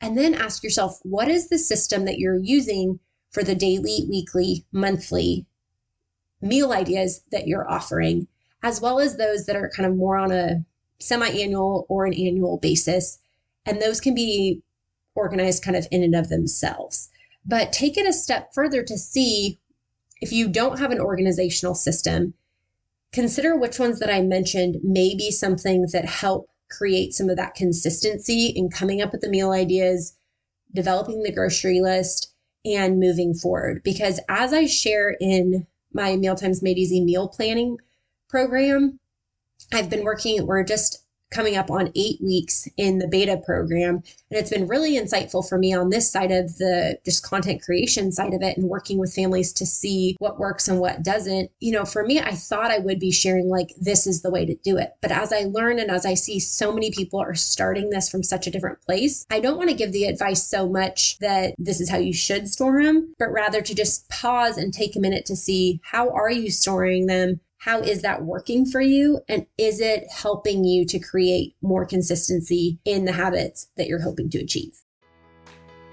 And 0.00 0.16
then 0.16 0.34
ask 0.34 0.62
yourself, 0.62 1.00
what 1.02 1.28
is 1.28 1.48
the 1.48 1.58
system 1.58 2.04
that 2.04 2.18
you're 2.18 2.38
using 2.38 3.00
for 3.30 3.42
the 3.42 3.54
daily, 3.56 4.06
weekly, 4.08 4.64
monthly 4.72 5.46
meal 6.40 6.72
ideas 6.72 7.22
that 7.32 7.46
you're 7.48 7.70
offering, 7.70 8.28
as 8.62 8.80
well 8.80 9.00
as 9.00 9.16
those 9.16 9.46
that 9.46 9.56
are 9.56 9.70
kind 9.74 9.86
of 9.86 9.96
more 9.96 10.16
on 10.16 10.30
a 10.30 10.64
semi 11.00 11.28
annual 11.28 11.86
or 11.88 12.06
an 12.06 12.14
annual 12.14 12.58
basis? 12.58 13.18
And 13.66 13.82
those 13.82 14.00
can 14.00 14.14
be 14.14 14.62
organized 15.14 15.62
kind 15.62 15.76
of 15.76 15.86
in 15.90 16.02
and 16.02 16.14
of 16.14 16.28
themselves. 16.28 17.10
But 17.44 17.72
take 17.72 17.96
it 17.96 18.06
a 18.06 18.12
step 18.12 18.52
further 18.54 18.82
to 18.82 18.98
see 18.98 19.58
if 20.20 20.32
you 20.32 20.48
don't 20.48 20.78
have 20.78 20.90
an 20.90 21.00
organizational 21.00 21.74
system, 21.74 22.34
consider 23.12 23.56
which 23.56 23.78
ones 23.78 23.98
that 23.98 24.10
I 24.10 24.20
mentioned 24.20 24.76
may 24.82 25.14
be 25.14 25.30
something 25.30 25.86
that 25.92 26.04
help 26.04 26.50
create 26.70 27.14
some 27.14 27.28
of 27.28 27.36
that 27.36 27.54
consistency 27.54 28.52
in 28.54 28.70
coming 28.70 29.02
up 29.02 29.12
with 29.12 29.22
the 29.22 29.28
meal 29.28 29.50
ideas, 29.50 30.16
developing 30.72 31.22
the 31.22 31.32
grocery 31.32 31.80
list, 31.80 32.32
and 32.64 33.00
moving 33.00 33.34
forward. 33.34 33.82
Because 33.82 34.20
as 34.28 34.52
I 34.52 34.66
share 34.66 35.16
in 35.20 35.66
my 35.92 36.16
Mealtimes 36.16 36.62
Made 36.62 36.78
Easy 36.78 37.02
meal 37.02 37.28
planning 37.28 37.78
program, 38.28 39.00
I've 39.72 39.90
been 39.90 40.04
working, 40.04 40.46
we're 40.46 40.64
just 40.64 41.04
coming 41.30 41.56
up 41.56 41.70
on 41.70 41.92
eight 41.94 42.20
weeks 42.20 42.68
in 42.76 42.98
the 42.98 43.08
beta 43.08 43.40
program. 43.44 43.96
And 44.30 44.38
it's 44.38 44.50
been 44.50 44.68
really 44.68 44.98
insightful 44.98 45.48
for 45.48 45.58
me 45.58 45.72
on 45.72 45.90
this 45.90 46.10
side 46.10 46.32
of 46.32 46.56
the 46.58 46.98
just 47.04 47.22
content 47.22 47.62
creation 47.62 48.12
side 48.12 48.34
of 48.34 48.42
it 48.42 48.56
and 48.56 48.68
working 48.68 48.98
with 48.98 49.14
families 49.14 49.52
to 49.54 49.66
see 49.66 50.16
what 50.18 50.38
works 50.38 50.68
and 50.68 50.80
what 50.80 51.02
doesn't. 51.02 51.50
You 51.60 51.72
know, 51.72 51.84
for 51.84 52.04
me, 52.04 52.20
I 52.20 52.32
thought 52.32 52.70
I 52.70 52.78
would 52.78 52.98
be 52.98 53.12
sharing 53.12 53.48
like, 53.48 53.74
this 53.80 54.06
is 54.06 54.22
the 54.22 54.30
way 54.30 54.44
to 54.46 54.54
do 54.56 54.76
it. 54.76 54.94
But 55.00 55.12
as 55.12 55.32
I 55.32 55.42
learn 55.42 55.78
and 55.78 55.90
as 55.90 56.06
I 56.06 56.14
see 56.14 56.38
so 56.40 56.72
many 56.72 56.90
people 56.90 57.20
are 57.20 57.34
starting 57.34 57.90
this 57.90 58.08
from 58.08 58.22
such 58.22 58.46
a 58.46 58.50
different 58.50 58.80
place, 58.82 59.26
I 59.30 59.40
don't 59.40 59.56
want 59.56 59.70
to 59.70 59.76
give 59.76 59.92
the 59.92 60.04
advice 60.04 60.46
so 60.46 60.68
much 60.68 61.18
that 61.18 61.54
this 61.58 61.80
is 61.80 61.88
how 61.88 61.98
you 61.98 62.12
should 62.12 62.48
store 62.48 62.82
them, 62.82 63.14
but 63.18 63.32
rather 63.32 63.60
to 63.62 63.74
just 63.74 64.08
pause 64.08 64.58
and 64.58 64.72
take 64.72 64.96
a 64.96 65.00
minute 65.00 65.26
to 65.26 65.36
see 65.36 65.80
how 65.82 66.10
are 66.10 66.30
you 66.30 66.50
storing 66.50 67.06
them? 67.06 67.40
How 67.60 67.80
is 67.80 68.00
that 68.02 68.24
working 68.24 68.64
for 68.64 68.80
you? 68.80 69.20
And 69.28 69.46
is 69.58 69.80
it 69.80 70.04
helping 70.10 70.64
you 70.64 70.86
to 70.86 70.98
create 70.98 71.56
more 71.62 71.84
consistency 71.84 72.80
in 72.86 73.04
the 73.04 73.12
habits 73.12 73.68
that 73.76 73.86
you're 73.86 74.02
hoping 74.02 74.30
to 74.30 74.38
achieve? 74.38 74.80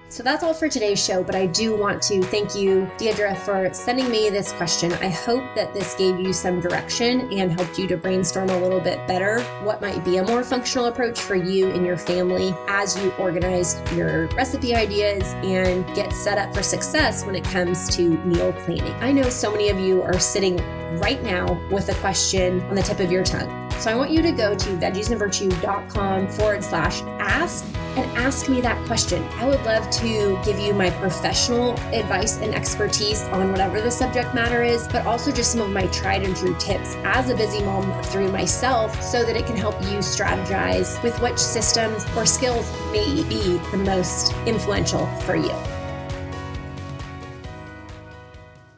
So 0.09 0.23
that's 0.23 0.41
all 0.41 0.53
for 0.53 0.69
today's 0.69 1.03
show, 1.03 1.21
but 1.21 1.35
I 1.35 1.47
do 1.47 1.75
want 1.75 2.01
to 2.03 2.23
thank 2.23 2.55
you, 2.55 2.89
Deidre, 2.97 3.37
for 3.39 3.73
sending 3.73 4.09
me 4.09 4.29
this 4.29 4.53
question. 4.53 4.93
I 4.93 5.09
hope 5.09 5.43
that 5.55 5.73
this 5.73 5.95
gave 5.95 6.17
you 6.17 6.31
some 6.31 6.61
direction 6.61 7.29
and 7.33 7.51
helped 7.51 7.77
you 7.77 7.87
to 7.87 7.97
brainstorm 7.97 8.49
a 8.49 8.57
little 8.57 8.79
bit 8.79 9.05
better 9.05 9.41
what 9.63 9.81
might 9.81 10.05
be 10.05 10.17
a 10.17 10.23
more 10.23 10.45
functional 10.45 10.85
approach 10.85 11.19
for 11.19 11.35
you 11.35 11.71
and 11.71 11.85
your 11.85 11.97
family 11.97 12.55
as 12.69 12.97
you 13.03 13.11
organize 13.19 13.81
your 13.91 14.27
recipe 14.27 14.73
ideas 14.73 15.33
and 15.43 15.85
get 15.93 16.13
set 16.13 16.37
up 16.37 16.55
for 16.55 16.63
success 16.63 17.25
when 17.25 17.35
it 17.35 17.43
comes 17.43 17.93
to 17.97 18.17
meal 18.19 18.53
planning. 18.53 18.93
I 19.01 19.11
know 19.11 19.29
so 19.29 19.51
many 19.51 19.67
of 19.67 19.77
you 19.77 20.03
are 20.03 20.19
sitting 20.19 20.55
right 20.99 21.21
now 21.21 21.61
with 21.69 21.89
a 21.89 21.95
question 21.95 22.61
on 22.61 22.75
the 22.75 22.81
tip 22.81 23.01
of 23.01 23.11
your 23.11 23.25
tongue. 23.25 23.66
So 23.79 23.91
I 23.91 23.95
want 23.95 24.11
you 24.11 24.21
to 24.23 24.31
go 24.31 24.55
to 24.55 24.69
veggiesandvirtue.com 24.69 26.27
forward 26.29 26.63
slash 26.63 27.01
ask 27.19 27.63
and 27.95 28.17
ask 28.17 28.49
me 28.49 28.61
that 28.61 28.83
question. 28.85 29.23
I 29.33 29.47
would 29.47 29.63
love 29.63 29.89
to 29.89 30.39
give 30.43 30.59
you 30.59 30.73
my 30.73 30.89
professional 30.89 31.71
advice 31.93 32.37
and 32.37 32.53
expertise 32.53 33.23
on 33.25 33.51
whatever 33.51 33.81
the 33.81 33.91
subject 33.91 34.33
matter 34.33 34.63
is, 34.63 34.87
but 34.87 35.05
also 35.05 35.31
just 35.31 35.51
some 35.51 35.61
of 35.61 35.69
my 35.69 35.87
tried 35.87 36.23
and 36.23 36.35
true 36.35 36.55
tips 36.59 36.95
as 37.03 37.29
a 37.29 37.35
busy 37.35 37.63
mom 37.63 38.03
through 38.03 38.31
myself 38.31 39.01
so 39.01 39.23
that 39.23 39.35
it 39.35 39.45
can 39.45 39.55
help 39.55 39.79
you 39.83 39.99
strategize 39.99 41.01
with 41.03 41.19
which 41.21 41.37
systems 41.37 42.05
or 42.15 42.25
skills 42.25 42.71
may 42.91 43.23
be 43.23 43.57
the 43.71 43.77
most 43.77 44.33
influential 44.45 45.05
for 45.21 45.35
you. 45.35 45.76